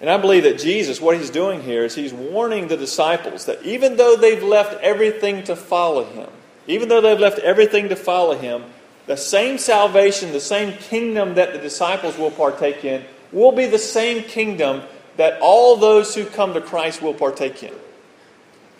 And 0.00 0.10
I 0.10 0.16
believe 0.16 0.42
that 0.42 0.58
Jesus, 0.58 1.00
what 1.00 1.16
he's 1.16 1.30
doing 1.30 1.62
here 1.62 1.84
is 1.84 1.94
he's 1.94 2.12
warning 2.12 2.66
the 2.66 2.76
disciples 2.76 3.46
that 3.46 3.62
even 3.62 3.96
though 3.96 4.16
they've 4.16 4.42
left 4.42 4.74
everything 4.82 5.44
to 5.44 5.54
follow 5.54 6.02
him, 6.04 6.28
even 6.66 6.88
though 6.88 7.00
they've 7.00 7.20
left 7.20 7.38
everything 7.38 7.88
to 7.90 7.94
follow 7.94 8.36
him, 8.36 8.64
the 9.06 9.16
same 9.16 9.58
salvation, 9.58 10.32
the 10.32 10.40
same 10.40 10.76
kingdom 10.76 11.34
that 11.34 11.52
the 11.52 11.60
disciples 11.60 12.18
will 12.18 12.32
partake 12.32 12.84
in, 12.84 13.04
will 13.30 13.52
be 13.52 13.66
the 13.66 13.78
same 13.78 14.24
kingdom 14.24 14.82
that 15.18 15.40
all 15.40 15.76
those 15.76 16.16
who 16.16 16.24
come 16.24 16.52
to 16.54 16.60
Christ 16.60 17.00
will 17.00 17.14
partake 17.14 17.62
in. 17.62 17.74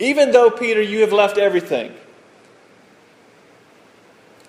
Even 0.00 0.32
though, 0.32 0.50
Peter, 0.50 0.82
you 0.82 1.02
have 1.02 1.12
left 1.12 1.38
everything, 1.38 1.94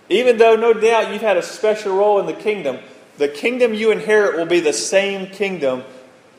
even 0.09 0.37
though 0.37 0.55
no 0.55 0.73
doubt 0.73 1.11
you've 1.11 1.21
had 1.21 1.37
a 1.37 1.41
special 1.41 1.95
role 1.95 2.19
in 2.19 2.25
the 2.25 2.33
kingdom, 2.33 2.79
the 3.17 3.27
kingdom 3.27 3.73
you 3.73 3.91
inherit 3.91 4.37
will 4.37 4.45
be 4.45 4.59
the 4.59 4.73
same 4.73 5.27
kingdom 5.27 5.83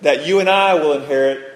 that 0.03 0.27
you 0.27 0.41
and 0.41 0.49
I 0.49 0.75
will 0.75 0.93
inherit 0.93 1.53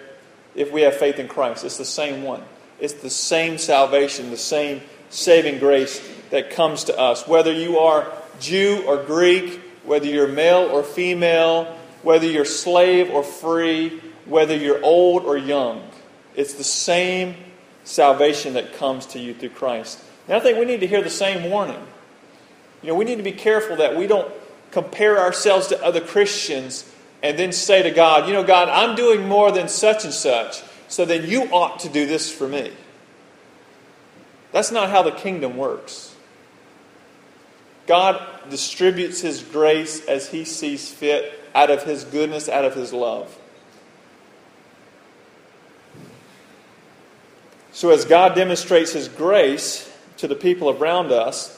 if 0.55 0.73
we 0.73 0.83
have 0.83 0.97
faith 0.97 1.19
in 1.19 1.29
Christ. 1.29 1.65
It's 1.65 1.77
the 1.77 1.85
same 1.85 2.23
one. 2.23 2.43
It's 2.81 2.95
the 2.95 3.11
same 3.11 3.59
salvation, 3.59 4.31
the 4.31 4.37
same 4.37 4.81
saving 5.11 5.59
grace 5.59 6.07
that 6.31 6.51
comes 6.51 6.85
to 6.85 6.99
us. 6.99 7.27
Whether 7.27 7.53
you 7.53 7.79
are 7.79 8.11
Jew 8.41 8.85
or 8.87 9.03
Greek, 9.03 9.61
whether 9.85 10.07
you're 10.07 10.29
male 10.29 10.69
or 10.71 10.83
female, 10.83 11.65
whether 12.03 12.27
you're 12.27 12.45
slave 12.45 13.11
or 13.11 13.23
free, 13.23 14.01
whether 14.27 14.57
you're 14.57 14.83
old 14.85 15.25
or 15.25 15.37
young, 15.37 15.83
it's 16.37 16.55
the 16.55 16.65
same 16.65 17.35
salvation 17.85 18.55
that 18.55 18.75
comes 18.75 19.07
to 19.07 19.19
you 19.19 19.35
through 19.35 19.49
Christ. 19.51 19.99
And 20.29 20.37
I 20.37 20.41
think 20.41 20.59
we 20.59 20.67
need 20.67 20.81
to 20.81 20.87
hear 20.87 21.03
the 21.03 21.11
same 21.11 21.51
warning. 21.51 21.81
You 22.83 22.89
know, 22.89 22.95
we 22.95 23.05
need 23.05 23.17
to 23.17 23.23
be 23.23 23.33
careful 23.33 23.77
that 23.77 23.97
we 23.97 24.07
don't 24.07 24.33
compare 24.71 25.19
ourselves 25.19 25.69
to 25.69 25.85
other 25.85 26.01
Christians 26.01 26.91
and 27.23 27.39
then 27.39 27.53
say 27.53 27.83
to 27.83 27.91
God, 27.91 28.29
you 28.29 28.33
know, 28.33 28.45
God, 28.45 28.69
I'm 28.69 28.95
doing 28.95 29.27
more 29.27 29.51
than 29.51 29.69
such 29.69 30.05
and 30.05 30.13
such, 30.13 30.63
so 30.87 31.05
then 31.05 31.29
you 31.29 31.45
ought 31.45 31.81
to 31.81 31.89
do 31.89 32.07
this 32.07 32.33
for 32.33 32.47
me. 32.47 32.73
That's 34.53 34.71
not 34.71 34.91
how 34.91 35.03
the 35.03 35.11
kingdom 35.11 35.57
works. 35.57 36.15
God 37.87 38.25
distributes 38.51 39.21
His 39.21 39.43
grace 39.43 40.05
as 40.07 40.29
He 40.29 40.45
sees 40.45 40.91
fit 40.91 41.33
out 41.55 41.71
of 41.71 41.83
His 41.83 42.05
goodness, 42.05 42.49
out 42.49 42.65
of 42.65 42.75
His 42.75 42.93
love. 42.93 43.37
So, 47.73 47.91
as 47.91 48.05
God 48.05 48.35
demonstrates 48.35 48.93
His 48.93 49.09
grace 49.09 49.91
to 50.19 50.29
the 50.29 50.35
people 50.35 50.71
around 50.71 51.13
us, 51.13 51.58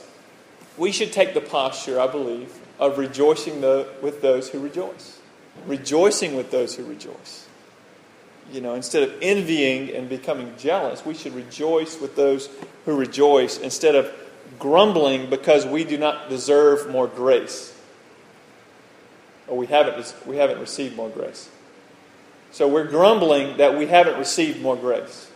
we 0.80 0.90
should 0.90 1.12
take 1.12 1.34
the 1.34 1.40
posture, 1.40 2.00
I 2.00 2.08
believe, 2.08 2.52
of 2.80 2.98
rejoicing 2.98 3.60
with 3.60 4.20
those 4.20 4.48
who 4.48 4.58
rejoice 4.58 5.20
rejoicing 5.66 6.36
with 6.36 6.50
those 6.50 6.74
who 6.74 6.84
rejoice. 6.84 7.46
You 8.52 8.60
know, 8.60 8.74
instead 8.74 9.04
of 9.04 9.14
envying 9.22 9.94
and 9.94 10.08
becoming 10.08 10.54
jealous, 10.58 11.04
we 11.04 11.14
should 11.14 11.34
rejoice 11.34 12.00
with 12.00 12.16
those 12.16 12.48
who 12.84 12.96
rejoice 12.96 13.58
instead 13.58 13.94
of 13.94 14.12
grumbling 14.58 15.30
because 15.30 15.64
we 15.66 15.84
do 15.84 15.96
not 15.96 16.28
deserve 16.28 16.90
more 16.90 17.06
grace 17.06 17.76
or 19.46 19.56
we 19.56 19.66
haven't, 19.66 20.14
we 20.26 20.36
haven't 20.36 20.58
received 20.58 20.96
more 20.96 21.08
grace. 21.08 21.48
So 22.52 22.66
we're 22.66 22.88
grumbling 22.88 23.56
that 23.58 23.76
we 23.78 23.86
haven't 23.86 24.18
received 24.18 24.60
more 24.60 24.76
grace, 24.76 25.30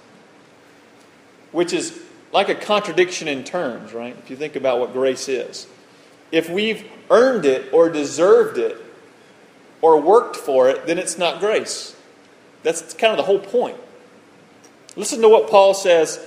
which 1.53 1.73
is 1.73 2.04
like 2.35 2.51
a 2.51 2.55
contradiction 2.55 3.29
in 3.29 3.45
terms, 3.45 3.95
right? 3.95 4.15
If 4.19 4.29
you 4.29 4.37
think 4.37 4.57
about 4.57 4.81
what 4.81 4.93
grace 4.93 5.27
is. 5.27 5.67
If 6.31 6.51
we've 6.51 6.85
earned 7.09 7.47
it 7.47 7.73
or 7.73 7.89
deserved 7.89 8.59
it, 8.59 8.77
or 9.85 10.01
worked 10.01 10.35
for 10.35 10.67
it, 10.71 10.87
then 10.87 10.99
it's 10.99 11.19
not 11.19 11.41
grace. 11.41 11.95
That's 12.63 12.95
kind 12.95 13.11
of 13.11 13.19
the 13.19 13.23
whole 13.23 13.39
point. 13.39 13.77
Listen 14.97 15.21
to 15.21 15.29
what 15.29 15.51
Paul 15.51 15.75
says 15.75 16.27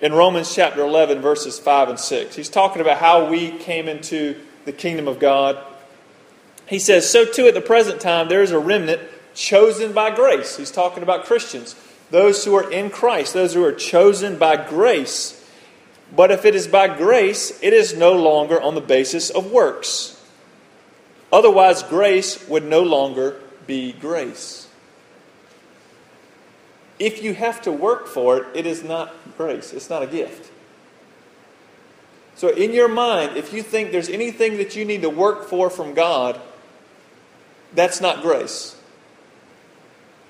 in 0.00 0.14
Romans 0.14 0.54
chapter 0.54 0.80
11, 0.80 1.20
verses 1.20 1.58
5 1.58 1.90
and 1.90 2.00
6. 2.00 2.34
He's 2.34 2.48
talking 2.48 2.80
about 2.80 2.96
how 2.96 3.28
we 3.28 3.50
came 3.58 3.88
into 3.88 4.40
the 4.64 4.72
kingdom 4.72 5.06
of 5.06 5.18
God. 5.18 5.58
He 6.64 6.78
says, 6.78 7.06
So 7.10 7.26
too 7.26 7.46
at 7.46 7.52
the 7.52 7.60
present 7.60 8.00
time 8.00 8.30
there 8.30 8.40
is 8.40 8.52
a 8.52 8.58
remnant 8.58 9.02
chosen 9.34 9.92
by 9.92 10.10
grace. 10.14 10.56
He's 10.56 10.70
talking 10.70 11.02
about 11.02 11.26
Christians, 11.26 11.76
those 12.10 12.42
who 12.42 12.54
are 12.54 12.72
in 12.72 12.88
Christ, 12.88 13.34
those 13.34 13.52
who 13.52 13.62
are 13.64 13.72
chosen 13.72 14.38
by 14.38 14.56
grace. 14.56 15.43
But 16.14 16.30
if 16.30 16.44
it 16.44 16.54
is 16.54 16.68
by 16.68 16.88
grace, 16.88 17.58
it 17.62 17.72
is 17.72 17.96
no 17.96 18.12
longer 18.12 18.60
on 18.60 18.74
the 18.74 18.80
basis 18.80 19.30
of 19.30 19.50
works. 19.50 20.22
Otherwise, 21.32 21.82
grace 21.82 22.46
would 22.48 22.64
no 22.64 22.82
longer 22.82 23.40
be 23.66 23.92
grace. 23.92 24.68
If 26.98 27.22
you 27.22 27.34
have 27.34 27.62
to 27.62 27.72
work 27.72 28.06
for 28.06 28.38
it, 28.38 28.46
it 28.54 28.66
is 28.66 28.84
not 28.84 29.12
grace, 29.36 29.72
it's 29.72 29.90
not 29.90 30.02
a 30.02 30.06
gift. 30.06 30.52
So, 32.36 32.48
in 32.48 32.72
your 32.72 32.88
mind, 32.88 33.36
if 33.36 33.52
you 33.52 33.62
think 33.62 33.92
there's 33.92 34.08
anything 34.08 34.58
that 34.58 34.76
you 34.76 34.84
need 34.84 35.02
to 35.02 35.10
work 35.10 35.48
for 35.48 35.70
from 35.70 35.94
God, 35.94 36.40
that's 37.74 38.00
not 38.00 38.22
grace. 38.22 38.76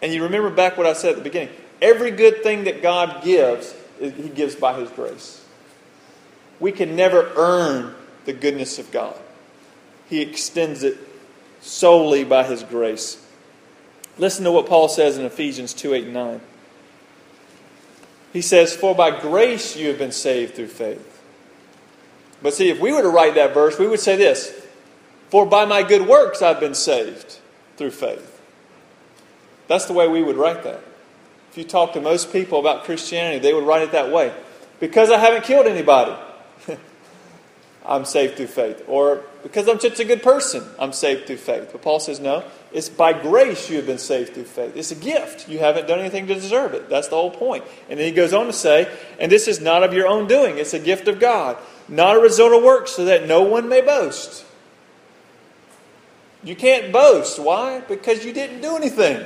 And 0.03 0.13
you 0.13 0.23
remember 0.25 0.51
back 0.51 0.77
what 0.77 0.87
I 0.87 0.93
said 0.93 1.11
at 1.11 1.17
the 1.17 1.23
beginning 1.23 1.55
every 1.81 2.11
good 2.11 2.43
thing 2.43 2.65
that 2.65 2.83
God 2.83 3.23
gives, 3.23 3.75
He 4.01 4.29
gives 4.29 4.55
by 4.55 4.79
His 4.79 4.91
grace. 4.91 5.44
We 6.65 6.73
can 6.73 6.97
never 6.97 7.31
earn 7.37 7.95
the 8.25 8.33
goodness 8.33 8.79
of 8.79 8.91
God. 8.91 9.15
He 10.09 10.23
extends 10.23 10.83
it 10.83 10.97
solely 11.61 12.25
by 12.25 12.45
His 12.45 12.63
grace. 12.63 13.23
Listen 14.17 14.45
to 14.45 14.51
what 14.51 14.65
Paul 14.65 14.89
says 14.89 15.19
in 15.19 15.27
Ephesians 15.27 15.75
2 15.75 15.93
8 15.93 16.05
and 16.05 16.15
9. 16.15 16.41
He 18.33 18.41
says, 18.41 18.75
For 18.75 18.95
by 18.95 19.11
grace 19.21 19.77
you 19.77 19.89
have 19.89 19.99
been 19.99 20.11
saved 20.11 20.55
through 20.55 20.69
faith. 20.69 21.23
But 22.41 22.55
see, 22.55 22.71
if 22.71 22.81
we 22.81 22.93
were 22.93 23.03
to 23.03 23.11
write 23.11 23.35
that 23.35 23.53
verse, 23.53 23.79
we 23.79 23.87
would 23.87 24.01
say 24.01 24.17
this 24.17 24.67
For 25.29 25.45
by 25.45 25.67
my 25.67 25.83
good 25.83 26.09
works 26.09 26.41
I've 26.41 26.61
been 26.61 26.75
saved 26.75 27.41
through 27.77 27.91
faith. 27.91 28.41
That's 29.69 29.85
the 29.85 29.93
way 29.93 30.09
we 30.09 30.23
would 30.23 30.37
write 30.39 30.63
that. 30.63 30.81
If 31.51 31.59
you 31.59 31.65
talk 31.65 31.93
to 31.93 32.01
most 32.01 32.33
people 32.33 32.59
about 32.59 32.85
Christianity, 32.85 33.41
they 33.41 33.53
would 33.53 33.67
write 33.67 33.83
it 33.83 33.93
that 33.93 34.11
way. 34.11 34.33
Because 34.81 35.11
I 35.11 35.19
haven't 35.19 35.45
killed 35.45 35.67
anybody. 35.67 36.19
I'm 37.87 38.05
saved 38.05 38.37
through 38.37 38.47
faith. 38.47 38.83
Or 38.89 39.23
because 39.43 39.69
I'm 39.69 39.79
such 39.79 40.01
a 40.01 40.05
good 40.05 40.23
person, 40.23 40.65
I'm 40.79 40.93
saved 40.93 41.27
through 41.27 41.37
faith. 41.37 41.69
But 41.71 41.83
Paul 41.83 42.01
says, 42.01 42.19
no, 42.19 42.45
it's 42.73 42.89
by 42.89 43.13
grace 43.13 43.69
you 43.69 43.77
have 43.77 43.87
been 43.87 43.99
saved 43.99 44.35
through 44.35 44.45
faith. 44.45 44.77
It's 44.77 44.91
a 44.91 44.97
gift. 44.97 45.49
You 45.49 45.59
haven't 45.59 45.87
done 45.87 46.01
anything 46.01 46.27
to 46.29 46.35
deserve 46.35 46.73
it. 46.73 46.89
That's 46.89 47.09
the 47.09 47.17
whole 47.17 47.31
point. 47.31 47.65
And 47.91 47.99
then 47.99 48.07
he 48.07 48.13
goes 48.13 48.33
on 48.33 48.47
to 48.47 48.53
say, 48.53 48.91
and 49.21 49.31
this 49.31 49.47
is 49.47 49.61
not 49.61 49.83
of 49.83 49.93
your 49.93 50.07
own 50.07 50.27
doing, 50.27 50.57
it's 50.57 50.75
a 50.75 50.79
gift 50.79 51.09
of 51.09 51.21
God, 51.21 51.59
not 51.89 52.17
a 52.17 52.21
result 52.21 52.55
of 52.55 52.63
works, 52.63 52.93
so 52.93 53.05
that 53.05 53.27
no 53.27 53.43
one 53.43 53.69
may 53.69 53.83
boast. 53.83 54.47
You 56.43 56.57
can't 56.57 56.93
boast. 56.93 57.39
Why? 57.39 57.81
Because 57.81 58.25
you 58.25 58.33
didn't 58.33 58.61
do 58.61 58.77
anything. 58.77 59.25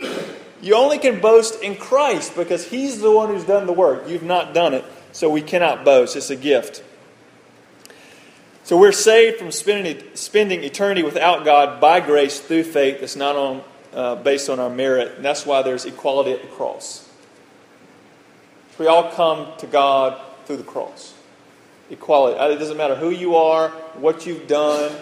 you 0.62 0.74
only 0.74 0.98
can 0.98 1.20
boast 1.20 1.62
in 1.62 1.76
Christ 1.76 2.34
because 2.36 2.66
He's 2.66 3.00
the 3.00 3.10
one 3.10 3.28
who's 3.28 3.44
done 3.44 3.66
the 3.66 3.72
work. 3.72 4.08
You've 4.08 4.22
not 4.22 4.52
done 4.52 4.74
it, 4.74 4.84
so 5.12 5.30
we 5.30 5.40
cannot 5.42 5.84
boast. 5.84 6.16
It's 6.16 6.28
a 6.30 6.36
gift. 6.36 6.82
So 8.64 8.76
we're 8.76 8.92
saved 8.92 9.38
from 9.38 9.50
spending, 9.50 10.00
spending 10.14 10.62
eternity 10.62 11.02
without 11.02 11.44
God 11.44 11.80
by 11.80 11.98
grace 11.98 12.38
through 12.38 12.62
faith 12.62 13.00
that's 13.00 13.16
not 13.16 13.34
on, 13.34 13.62
uh, 13.92 14.14
based 14.16 14.48
on 14.48 14.60
our 14.60 14.70
merit. 14.70 15.16
And 15.16 15.24
that's 15.24 15.44
why 15.44 15.62
there's 15.62 15.84
equality 15.84 16.32
at 16.32 16.42
the 16.42 16.48
cross. 16.48 17.08
We 18.78 18.86
all 18.86 19.10
come 19.10 19.48
to 19.58 19.66
God 19.66 20.20
through 20.46 20.58
the 20.58 20.62
cross. 20.62 21.12
Equality. 21.90 22.38
It 22.54 22.58
doesn't 22.58 22.76
matter 22.76 22.94
who 22.94 23.10
you 23.10 23.34
are, 23.36 23.70
what 23.96 24.26
you've 24.26 24.46
done, 24.46 24.92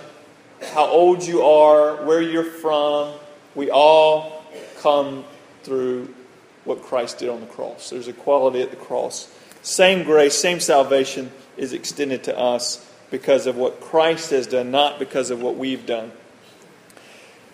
how 0.73 0.87
old 0.87 1.23
you 1.23 1.43
are, 1.43 2.05
where 2.05 2.23
you're 2.23 2.45
from. 2.45 3.13
We 3.55 3.71
all 3.71 4.43
come 4.81 5.25
through 5.65 6.15
what 6.65 6.83
Christ 6.83 7.19
did 7.19 7.29
on 7.29 7.41
the 7.41 7.47
cross. 7.47 7.91
There's 7.91 8.09
equality 8.09 8.63
at 8.63 8.71
the 8.71 8.77
cross. 8.77 9.33
Same 9.63 10.05
grace, 10.05 10.35
same 10.35 10.61
salvation 10.61 11.31
is 11.59 11.75
extended 11.75 12.25
to 12.25 12.39
us 12.39 12.90
because 13.11 13.47
of 13.47 13.57
what 13.57 13.81
Christ 13.81 14.31
has 14.31 14.47
done, 14.47 14.71
not 14.71 14.99
because 14.99 15.31
of 15.31 15.43
what 15.43 15.57
we've 15.57 15.85
done. 15.85 16.13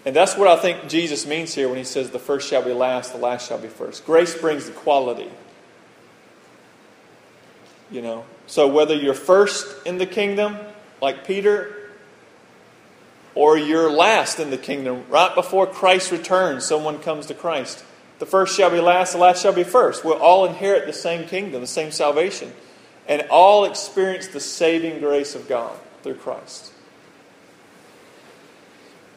And 0.05 0.15
that's 0.15 0.37
what 0.37 0.47
I 0.47 0.57
think 0.57 0.89
Jesus 0.89 1.27
means 1.27 1.55
here 1.55 1.69
when 1.69 1.79
he 1.79 1.85
says, 1.85 2.11
The 2.11 2.19
first 2.19 2.49
shall 2.49 2.63
be 2.63 2.73
last, 2.73 3.13
the 3.13 3.19
last 3.19 3.49
shall 3.49 3.59
be 3.59 3.69
first. 3.69 4.07
Grace 4.07 4.39
brings 4.39 4.69
equality. 4.69 5.31
You 7.91 8.03
know, 8.03 8.25
so 8.47 8.69
whether 8.69 8.95
you're 8.95 9.15
first 9.15 9.87
in 9.87 9.99
the 9.99 10.07
kingdom, 10.07 10.57
like 11.01 11.27
Peter, 11.27 11.91
or 13.35 13.59
you're 13.59 13.91
last 13.91 14.41
in 14.41 14.51
the 14.51 14.59
kingdom, 14.59 15.05
right 15.09 15.35
before 15.35 15.67
Christ 15.67 16.11
returns, 16.11 16.65
someone 16.65 16.99
comes 17.01 17.27
to 17.27 17.35
Christ. 17.35 17.85
The 18.19 18.27
first 18.27 18.57
shall 18.57 18.71
be 18.71 18.81
last, 18.81 19.13
the 19.13 19.19
last 19.19 19.43
shall 19.43 19.53
be 19.53 19.65
first. 19.65 20.05
We'll 20.05 20.15
all 20.15 20.47
inherit 20.47 20.87
the 20.87 20.93
same 20.93 21.29
kingdom, 21.29 21.61
the 21.61 21.67
same 21.67 21.91
salvation, 21.91 22.53
and 23.09 23.23
all 23.31 23.65
experience 23.65 24.29
the 24.29 24.41
saving 24.41 25.01
grace 25.01 25.35
of 25.35 25.49
God 25.49 25.77
through 26.03 26.17
Christ. 26.17 26.73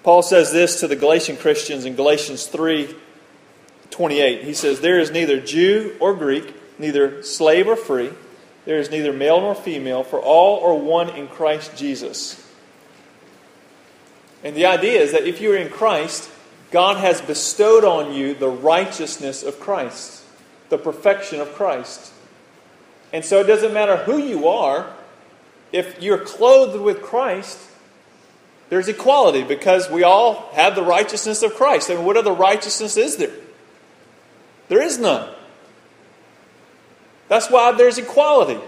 Paul 0.04 0.22
says 0.22 0.52
this 0.52 0.80
to 0.80 0.88
the 0.88 0.96
Galatian 0.96 1.38
Christians 1.38 1.86
in 1.86 1.96
Galatians 1.96 2.48
3 2.48 2.96
28. 3.92 4.44
He 4.44 4.54
says, 4.54 4.80
There 4.80 5.00
is 5.00 5.12
neither 5.12 5.42
Jew 5.42 5.96
or 6.00 6.14
Greek, 6.14 6.54
neither 6.80 7.24
slave 7.24 7.68
or 7.68 7.76
free 7.76 8.12
there 8.70 8.78
is 8.78 8.92
neither 8.92 9.12
male 9.12 9.42
nor 9.42 9.56
female, 9.56 10.04
for 10.04 10.20
all 10.20 10.64
are 10.64 10.76
one 10.76 11.10
in 11.10 11.28
Christ 11.28 11.76
Jesus. 11.76 12.40
And 14.44 14.56
the 14.56 14.68
idea 14.68 15.02
is 15.02 15.12
that 15.12 15.26
if 15.26 15.42
you're 15.42 15.58
in 15.58 15.70
Christ, 15.70 16.30
God 16.70 16.98
has 16.98 17.20
bestowed 17.20 17.84
on 17.84 18.14
you 18.14 18.36
the 18.36 18.48
righteousness 18.48 19.42
of 19.42 19.60
Christ, 19.60 20.24
the 20.70 20.78
perfection 20.78 21.42
of 21.42 21.54
Christ. 21.56 22.14
And 23.12 23.26
so 23.26 23.40
it 23.40 23.46
doesn't 23.46 23.74
matter 23.74 23.98
who 23.98 24.18
you 24.18 24.48
are, 24.48 24.92
if 25.72 26.02
you're 26.02 26.20
clothed 26.20 26.80
with 26.80 27.02
Christ, 27.02 27.60
there's 28.70 28.88
equality 28.88 29.44
because 29.44 29.90
we 29.90 30.04
all 30.04 30.50
have 30.54 30.76
the 30.76 30.84
righteousness 30.84 31.42
of 31.42 31.56
Christ. 31.56 31.90
And 31.90 32.06
what 32.06 32.18
other 32.18 32.34
righteousness 32.34 32.98
is 32.98 33.18
there? 33.18 33.32
There 34.68 34.82
is 34.82 35.00
none. 35.00 35.30
That's 37.28 37.50
why 37.50 37.72
there's 37.72 37.98
equality. 37.98 38.60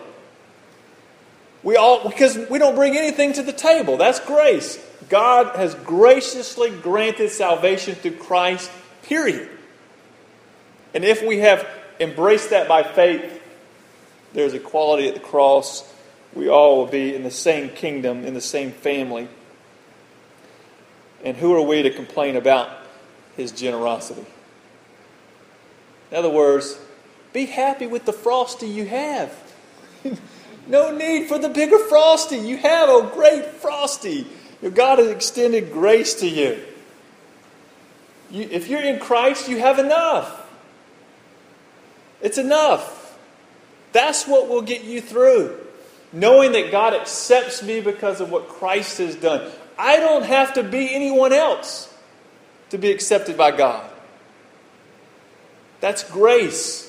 We 1.63 1.75
all 1.75 2.08
because 2.08 2.38
we 2.49 2.58
don't 2.58 2.75
bring 2.75 2.97
anything 2.97 3.34
to 3.34 3.43
the 3.43 3.54
table. 3.54 3.97
That's 3.97 4.19
grace. 4.19 4.84
God 5.10 5.56
has 5.56 5.75
graciously 5.75 6.71
granted 6.71 7.30
salvation 7.30 7.95
through 7.95 8.15
Christ, 8.15 8.71
period. 9.04 9.49
And 10.93 11.04
if 11.04 11.23
we 11.23 11.39
have 11.39 11.67
embraced 11.99 12.49
that 12.49 12.67
by 12.67 12.84
faith, 12.84 13.40
there's 14.34 14.54
equality 14.54 15.08
at 15.08 15.13
the 15.13 15.20
cross. 15.20 15.88
We 16.34 16.50
all 16.50 16.78
will 16.78 16.88
be 16.88 17.13
in 17.13 17.24
the 17.24 17.32
same 17.32 17.70
kingdom, 17.70 18.24
in 18.24 18.34
the 18.34 18.41
same 18.41 18.72
family. 18.72 19.28
And 21.24 21.38
who 21.38 21.54
are 21.56 21.62
we 21.62 21.84
to 21.84 21.89
complain 21.89 22.36
about 22.36 22.70
his 23.36 23.52
generosity? 23.52 24.26
In 26.10 26.17
other 26.17 26.30
words, 26.30 26.80
be 27.34 27.46
happy 27.46 27.88
with 27.88 28.06
the 28.06 28.13
frosty 28.13 28.67
you 28.67 28.86
have. 28.86 29.34
no 30.67 30.96
need 30.96 31.28
for 31.28 31.38
the 31.38 31.50
bigger 31.50 31.80
frosty. 31.80 32.38
You 32.38 32.58
have 32.58 32.89
a 32.89 33.10
great 33.13 33.46
frosty. 33.46 34.28
God 34.74 35.00
has 35.00 35.10
extended 35.10 35.72
grace 35.72 36.15
to 36.15 36.28
you. 36.28 36.60
you. 38.30 38.48
If 38.52 38.67
you're 38.67 38.84
in 38.84 39.00
Christ, 39.00 39.50
you 39.50 39.60
have 39.60 39.80
enough. 39.80 40.38
It's 42.22 42.38
enough. 42.38 43.01
That's 43.91 44.27
what 44.27 44.47
will 44.47 44.62
get 44.62 44.84
you 44.84 45.01
through. 45.01 45.58
Knowing 46.13 46.51
that 46.54 46.71
God 46.71 46.93
accepts 46.93 47.63
me 47.63 47.82
because 47.82 48.21
of 48.21 48.32
what 48.32 48.47
Christ 48.47 48.97
has 48.97 49.15
done. 49.15 49.49
I 49.77 49.97
don't 49.97 50.23
have 50.23 50.54
to 50.56 50.63
be 50.63 50.93
anyone 50.93 51.34
else 51.34 51.93
to 52.69 52.77
be 52.77 52.91
accepted 52.91 53.38
by 53.38 53.51
God. 53.51 53.89
That's 55.80 56.04
grace. 56.10 56.88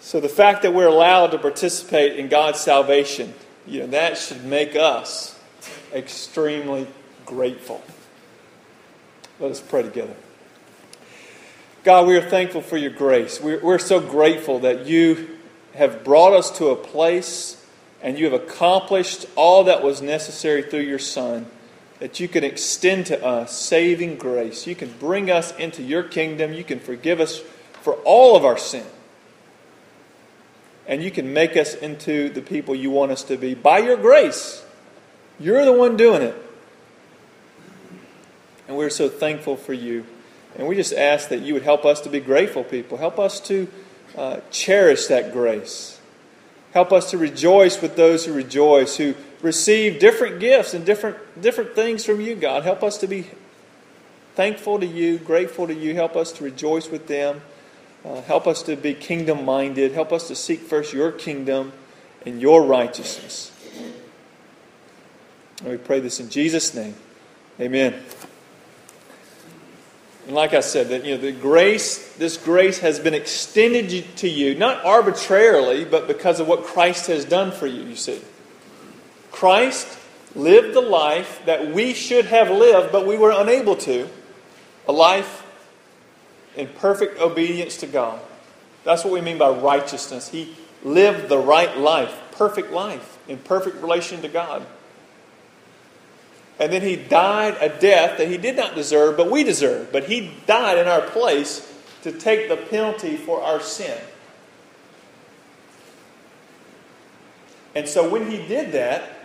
So 0.00 0.20
the 0.20 0.28
fact 0.28 0.62
that 0.62 0.72
we're 0.72 0.86
allowed 0.86 1.28
to 1.28 1.38
participate 1.38 2.18
in 2.18 2.28
God's 2.28 2.60
salvation, 2.60 3.34
you 3.66 3.80
know, 3.80 3.86
that 3.88 4.16
should 4.18 4.44
make 4.44 4.76
us 4.76 5.38
extremely 5.92 6.86
grateful. 7.26 7.82
Let 9.40 9.50
us 9.50 9.60
pray 9.60 9.82
together. 9.82 10.14
God, 11.88 12.06
we 12.06 12.16
are 12.16 12.20
thankful 12.20 12.60
for 12.60 12.76
your 12.76 12.90
grace. 12.90 13.40
We're, 13.40 13.60
we're 13.60 13.78
so 13.78 13.98
grateful 13.98 14.58
that 14.58 14.84
you 14.84 15.38
have 15.72 16.04
brought 16.04 16.34
us 16.34 16.50
to 16.58 16.66
a 16.66 16.76
place 16.76 17.66
and 18.02 18.18
you 18.18 18.26
have 18.26 18.34
accomplished 18.34 19.24
all 19.36 19.64
that 19.64 19.82
was 19.82 20.02
necessary 20.02 20.60
through 20.60 20.82
your 20.82 20.98
Son, 20.98 21.46
that 21.98 22.20
you 22.20 22.28
can 22.28 22.44
extend 22.44 23.06
to 23.06 23.24
us 23.24 23.58
saving 23.58 24.16
grace. 24.16 24.66
You 24.66 24.74
can 24.74 24.92
bring 25.00 25.30
us 25.30 25.56
into 25.56 25.82
your 25.82 26.02
kingdom. 26.02 26.52
You 26.52 26.62
can 26.62 26.78
forgive 26.78 27.20
us 27.20 27.38
for 27.80 27.94
all 28.04 28.36
of 28.36 28.44
our 28.44 28.58
sin 28.58 28.84
and 30.86 31.02
you 31.02 31.10
can 31.10 31.32
make 31.32 31.56
us 31.56 31.74
into 31.74 32.28
the 32.28 32.42
people 32.42 32.74
you 32.74 32.90
want 32.90 33.12
us 33.12 33.22
to 33.22 33.38
be 33.38 33.54
by 33.54 33.78
your 33.78 33.96
grace. 33.96 34.62
You're 35.40 35.64
the 35.64 35.72
one 35.72 35.96
doing 35.96 36.20
it. 36.20 36.34
And 38.66 38.76
we're 38.76 38.90
so 38.90 39.08
thankful 39.08 39.56
for 39.56 39.72
you. 39.72 40.04
And 40.58 40.66
we 40.66 40.74
just 40.74 40.92
ask 40.92 41.28
that 41.28 41.40
you 41.40 41.54
would 41.54 41.62
help 41.62 41.84
us 41.84 42.00
to 42.02 42.10
be 42.10 42.20
grateful 42.20 42.64
people. 42.64 42.98
Help 42.98 43.18
us 43.18 43.38
to 43.40 43.68
uh, 44.16 44.40
cherish 44.50 45.06
that 45.06 45.32
grace. 45.32 46.00
Help 46.72 46.92
us 46.92 47.10
to 47.12 47.18
rejoice 47.18 47.80
with 47.80 47.96
those 47.96 48.26
who 48.26 48.32
rejoice, 48.32 48.96
who 48.96 49.14
receive 49.40 50.00
different 50.00 50.40
gifts 50.40 50.74
and 50.74 50.84
different, 50.84 51.16
different 51.40 51.74
things 51.74 52.04
from 52.04 52.20
you, 52.20 52.34
God. 52.34 52.64
Help 52.64 52.82
us 52.82 52.98
to 52.98 53.06
be 53.06 53.26
thankful 54.34 54.80
to 54.80 54.86
you, 54.86 55.18
grateful 55.18 55.66
to 55.68 55.74
you. 55.74 55.94
Help 55.94 56.16
us 56.16 56.32
to 56.32 56.44
rejoice 56.44 56.90
with 56.90 57.06
them. 57.06 57.40
Uh, 58.04 58.20
help 58.22 58.46
us 58.46 58.62
to 58.64 58.76
be 58.76 58.94
kingdom 58.94 59.44
minded. 59.44 59.92
Help 59.92 60.12
us 60.12 60.28
to 60.28 60.34
seek 60.34 60.60
first 60.60 60.92
your 60.92 61.12
kingdom 61.12 61.72
and 62.26 62.40
your 62.40 62.62
righteousness. 62.64 63.52
And 65.60 65.70
we 65.70 65.76
pray 65.76 66.00
this 66.00 66.20
in 66.20 66.28
Jesus' 66.30 66.74
name. 66.74 66.94
Amen. 67.60 67.94
And 70.28 70.36
like 70.36 70.52
I 70.52 70.60
said, 70.60 70.90
that 70.90 71.06
you 71.06 71.14
know, 71.14 71.22
the 71.22 71.32
grace, 71.32 72.12
this 72.16 72.36
grace 72.36 72.80
has 72.80 73.00
been 73.00 73.14
extended 73.14 74.04
to 74.18 74.28
you, 74.28 74.54
not 74.54 74.84
arbitrarily, 74.84 75.86
but 75.86 76.06
because 76.06 76.38
of 76.38 76.46
what 76.46 76.64
Christ 76.64 77.06
has 77.06 77.24
done 77.24 77.50
for 77.50 77.66
you, 77.66 77.82
you 77.82 77.96
see. 77.96 78.20
Christ 79.30 79.98
lived 80.34 80.74
the 80.74 80.82
life 80.82 81.40
that 81.46 81.72
we 81.72 81.94
should 81.94 82.26
have 82.26 82.50
lived, 82.50 82.92
but 82.92 83.06
we 83.06 83.16
were 83.16 83.30
unable 83.30 83.74
to. 83.76 84.06
A 84.86 84.92
life 84.92 85.46
in 86.56 86.68
perfect 86.68 87.18
obedience 87.18 87.78
to 87.78 87.86
God. 87.86 88.20
That's 88.84 89.04
what 89.04 89.14
we 89.14 89.22
mean 89.22 89.38
by 89.38 89.48
righteousness. 89.48 90.28
He 90.28 90.54
lived 90.84 91.30
the 91.30 91.38
right 91.38 91.74
life, 91.78 92.14
perfect 92.32 92.70
life, 92.70 93.18
in 93.28 93.38
perfect 93.38 93.76
relation 93.76 94.20
to 94.20 94.28
God. 94.28 94.66
And 96.60 96.72
then 96.72 96.82
he 96.82 96.96
died 96.96 97.56
a 97.60 97.68
death 97.68 98.18
that 98.18 98.28
he 98.28 98.36
did 98.36 98.56
not 98.56 98.74
deserve, 98.74 99.16
but 99.16 99.30
we 99.30 99.44
deserve. 99.44 99.92
But 99.92 100.04
he 100.04 100.32
died 100.46 100.78
in 100.78 100.88
our 100.88 101.02
place 101.02 101.72
to 102.02 102.12
take 102.12 102.48
the 102.48 102.56
penalty 102.56 103.16
for 103.16 103.42
our 103.42 103.60
sin. 103.60 103.98
And 107.74 107.88
so 107.88 108.08
when 108.08 108.30
he 108.30 108.38
did 108.48 108.72
that, 108.72 109.18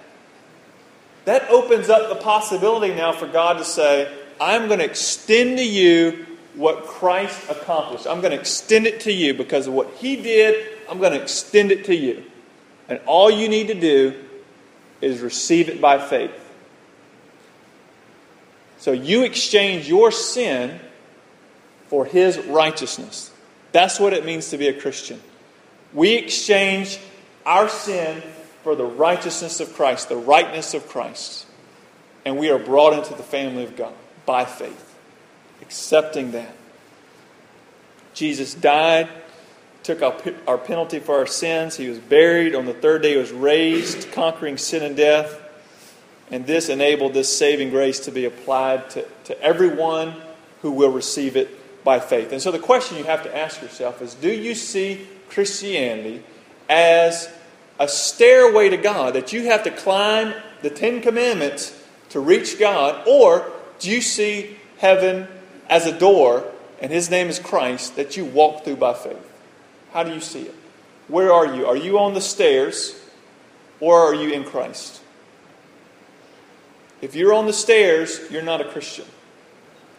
that 1.26 1.50
opens 1.50 1.90
up 1.90 2.10
the 2.10 2.16
possibility 2.16 2.94
now 2.94 3.14
for 3.14 3.28
God 3.28 3.58
to 3.58 3.64
say, 3.64 4.14
I'm 4.40 4.68
going 4.68 4.80
to 4.80 4.86
extend 4.86 5.58
to 5.58 5.66
you 5.66 6.26
what 6.56 6.86
Christ 6.86 7.50
accomplished. 7.50 8.06
I'm 8.06 8.22
going 8.22 8.32
to 8.32 8.40
extend 8.40 8.86
it 8.86 9.02
to 9.02 9.12
you 9.12 9.34
because 9.34 9.68
of 9.68 9.74
what 9.74 9.90
He 9.92 10.18
did. 10.18 10.80
I'm 10.90 11.00
going 11.00 11.14
to 11.14 11.22
extend 11.22 11.72
it 11.72 11.86
to 11.86 11.96
you. 11.96 12.24
And 12.90 13.00
all 13.06 13.32
you 13.32 13.48
need 13.48 13.68
to 13.68 13.74
do 13.74 14.22
is 15.02 15.22
receive 15.22 15.70
it 15.70 15.82
by 15.82 15.98
faith. 15.98 16.43
So 18.78 18.92
you 18.92 19.24
exchange 19.24 19.88
your 19.88 20.12
sin 20.12 20.80
for 21.88 22.06
His 22.06 22.38
righteousness. 22.40 23.32
That's 23.72 24.00
what 24.00 24.14
it 24.14 24.26
means 24.26 24.50
to 24.50 24.58
be 24.58 24.68
a 24.68 24.74
Christian. 24.74 25.22
We 25.94 26.16
exchange 26.16 27.00
our 27.46 27.70
sin 27.70 28.22
for 28.64 28.76
the 28.76 28.86
righteousness 28.86 29.60
of 29.60 29.74
Christ, 29.74 30.10
the 30.10 30.16
rightness 30.16 30.74
of 30.74 30.88
Christ. 30.88 31.46
And 32.26 32.38
we 32.38 32.50
are 32.50 32.60
brought 32.60 32.94
into 32.94 33.14
the 33.14 33.24
family 33.24 33.64
of 33.64 33.76
God 33.76 33.94
by 34.26 34.46
faith, 34.46 34.96
accepting 35.62 36.32
that. 36.32 36.56
Jesus 38.14 38.54
died, 38.54 39.10
took 39.84 40.02
our, 40.02 40.58
penalty 40.58 41.00
for 41.00 41.18
our 41.18 41.26
sins. 41.26 41.76
He 41.76 41.90
was 41.90 42.00
buried. 42.00 42.56
On 42.56 42.66
the 42.66 42.74
third 42.74 43.02
day, 43.02 43.12
he 43.12 43.18
was 43.18 43.32
raised, 43.32 44.12
conquering 44.12 44.58
sin 44.58 44.84
and 44.84 44.96
death. 44.96 45.40
And 46.32 46.46
this 46.46 46.70
enabled 46.70 47.14
this 47.14 47.36
saving 47.36 47.70
grace 47.70 48.00
to 48.02 48.12
be 48.12 48.26
applied 48.26 48.90
to, 48.92 49.06
to 49.26 49.42
everyone 49.42 50.16
who 50.62 50.72
will 50.72 50.92
receive 50.92 51.36
it 51.36 51.84
by 51.84 52.00
faith. 52.00 52.32
And 52.32 52.42
so 52.42 52.52
the 52.52 52.60
question 52.60 52.98
you 52.98 53.04
have 53.04 53.24
to 53.24 53.38
ask 53.38 53.62
yourself 53.62 54.02
is 54.02 54.14
do 54.16 54.32
you 54.32 54.56
see 54.56 55.06
Christianity 55.30 56.24
as 56.70 57.30
a 57.80 57.88
stairway 57.88 58.70
to 58.70 58.78
God 58.78 59.16
that 59.16 59.34
you 59.34 59.46
have 59.46 59.64
to 59.64 59.72
climb 59.72 60.34
the 60.62 60.70
Ten 60.70 61.02
Commandments 61.02 61.78
to 62.10 62.20
reach 62.20 62.60
God? 62.60 63.08
Or 63.08 63.52
do 63.80 63.90
you 63.92 64.02
see 64.02 64.58
heaven 64.78 65.28
as 65.70 65.86
a 65.86 65.98
door 65.98 66.46
and 66.82 66.92
His 66.92 67.10
name 67.10 67.28
is 67.28 67.40
Christ 67.40 67.96
that 67.98 68.16
you 68.16 68.26
walk 68.26 68.64
through 68.64 68.78
by 68.78 68.94
faith? 68.94 69.32
How 69.92 70.04
do 70.04 70.14
you 70.14 70.22
see 70.22 70.44
it? 70.44 70.56
Where 71.08 71.34
are 71.34 71.56
you? 71.56 71.66
Are 71.66 71.78
you 71.78 72.00
on 72.00 72.14
the 72.14 72.22
stairs 72.22 73.00
or 73.80 74.00
are 74.00 74.16
you 74.16 74.32
in 74.32 74.46
Christ? 74.46 75.02
If 77.04 77.16
you're 77.16 77.34
on 77.34 77.48
the 77.48 77.54
stairs, 77.54 78.22
you're 78.32 78.42
not 78.42 78.62
a 78.62 78.64
Christian 78.64 79.06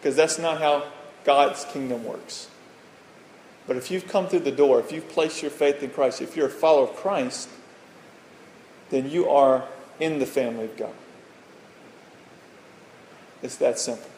because 0.01 0.15
that's 0.15 0.39
not 0.39 0.59
how 0.59 0.87
God's 1.23 1.63
kingdom 1.65 2.03
works. 2.03 2.47
But 3.67 3.77
if 3.77 3.91
you've 3.91 4.07
come 4.07 4.27
through 4.27 4.39
the 4.39 4.51
door, 4.51 4.79
if 4.79 4.91
you've 4.91 5.07
placed 5.07 5.43
your 5.43 5.51
faith 5.51 5.83
in 5.83 5.91
Christ, 5.91 6.19
if 6.19 6.35
you're 6.35 6.47
a 6.47 6.49
follower 6.49 6.85
of 6.85 6.95
Christ, 6.95 7.47
then 8.89 9.07
you 9.07 9.29
are 9.29 9.65
in 9.99 10.17
the 10.17 10.25
family 10.25 10.65
of 10.65 10.75
God. 10.77 10.95
It's 13.43 13.57
that 13.57 13.77
simple. 13.77 14.09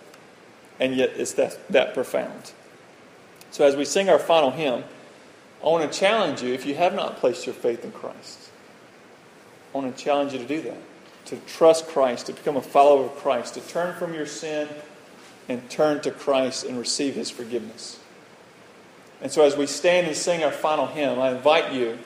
And 0.80 0.96
yet 0.96 1.10
it's 1.18 1.34
that, 1.34 1.60
that 1.70 1.94
profound. 1.94 2.54
So 3.52 3.66
as 3.66 3.76
we 3.76 3.84
sing 3.84 4.08
our 4.08 4.20
final 4.20 4.52
hymn, 4.52 4.86
I 5.62 5.66
want 5.66 5.92
to 5.92 6.00
challenge 6.00 6.42
you, 6.42 6.54
if 6.54 6.66
you 6.66 6.76
have 6.76 6.96
not 6.96 7.18
placed 7.18 7.46
your 7.46 7.56
faith 7.56 7.84
in 7.84 7.92
Christ, 7.92 8.50
I 9.74 9.78
want 9.78 9.94
to 9.94 10.02
challenge 10.02 10.32
you 10.32 10.40
to 10.40 10.46
do 10.46 10.62
that. 10.62 10.78
To 11.28 11.38
trust 11.48 11.88
Christ, 11.88 12.28
to 12.28 12.34
become 12.34 12.58
a 12.58 12.62
follower 12.62 13.06
of 13.06 13.16
Christ, 13.16 13.54
to 13.56 13.62
turn 13.62 13.96
from 13.96 14.14
your 14.14 14.26
sin 14.26 14.68
and 15.50 15.70
turn 15.70 16.02
to 16.02 16.12
Christ 16.12 16.66
and 16.66 16.78
receive 16.78 17.16
His 17.16 17.30
forgiveness. 17.30 18.00
And 19.22 19.32
so, 19.32 19.44
as 19.44 19.58
we 19.58 19.66
stand 19.66 20.08
and 20.08 20.16
sing 20.16 20.44
our 20.44 20.52
final 20.52 20.88
hymn, 20.88 21.20
I 21.20 21.32
invite 21.32 21.74
you 21.74 21.98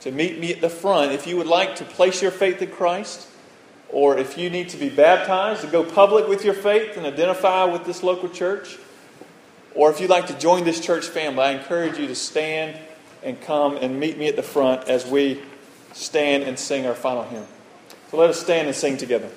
to 0.00 0.12
meet 0.12 0.38
me 0.38 0.52
at 0.52 0.60
the 0.60 0.68
front 0.68 1.12
if 1.12 1.26
you 1.26 1.36
would 1.36 1.46
like 1.46 1.76
to 1.76 1.84
place 1.84 2.22
your 2.22 2.30
faith 2.30 2.60
in 2.60 2.70
Christ, 2.70 3.26
or 3.88 4.18
if 4.18 4.36
you 4.36 4.50
need 4.50 4.68
to 4.70 4.76
be 4.76 4.88
baptized, 4.88 5.62
to 5.62 5.66
go 5.66 5.82
public 5.82 6.28
with 6.28 6.44
your 6.44 6.54
faith 6.54 6.96
and 6.96 7.06
identify 7.06 7.64
with 7.64 7.84
this 7.84 8.02
local 8.02 8.28
church, 8.28 8.78
or 9.74 9.90
if 9.90 10.00
you'd 10.00 10.10
like 10.10 10.26
to 10.26 10.38
join 10.38 10.64
this 10.64 10.80
church 10.80 11.06
family, 11.06 11.42
I 11.42 11.50
encourage 11.52 11.98
you 11.98 12.06
to 12.06 12.14
stand 12.14 12.78
and 13.22 13.40
come 13.40 13.76
and 13.76 13.98
meet 13.98 14.18
me 14.18 14.28
at 14.28 14.36
the 14.36 14.42
front 14.42 14.88
as 14.88 15.06
we 15.06 15.40
stand 15.92 16.44
and 16.44 16.58
sing 16.58 16.86
our 16.86 16.94
final 16.94 17.24
hymn. 17.24 17.46
So 18.10 18.16
let 18.16 18.30
us 18.30 18.40
stand 18.40 18.66
and 18.66 18.76
sing 18.76 18.96
together. 18.96 19.28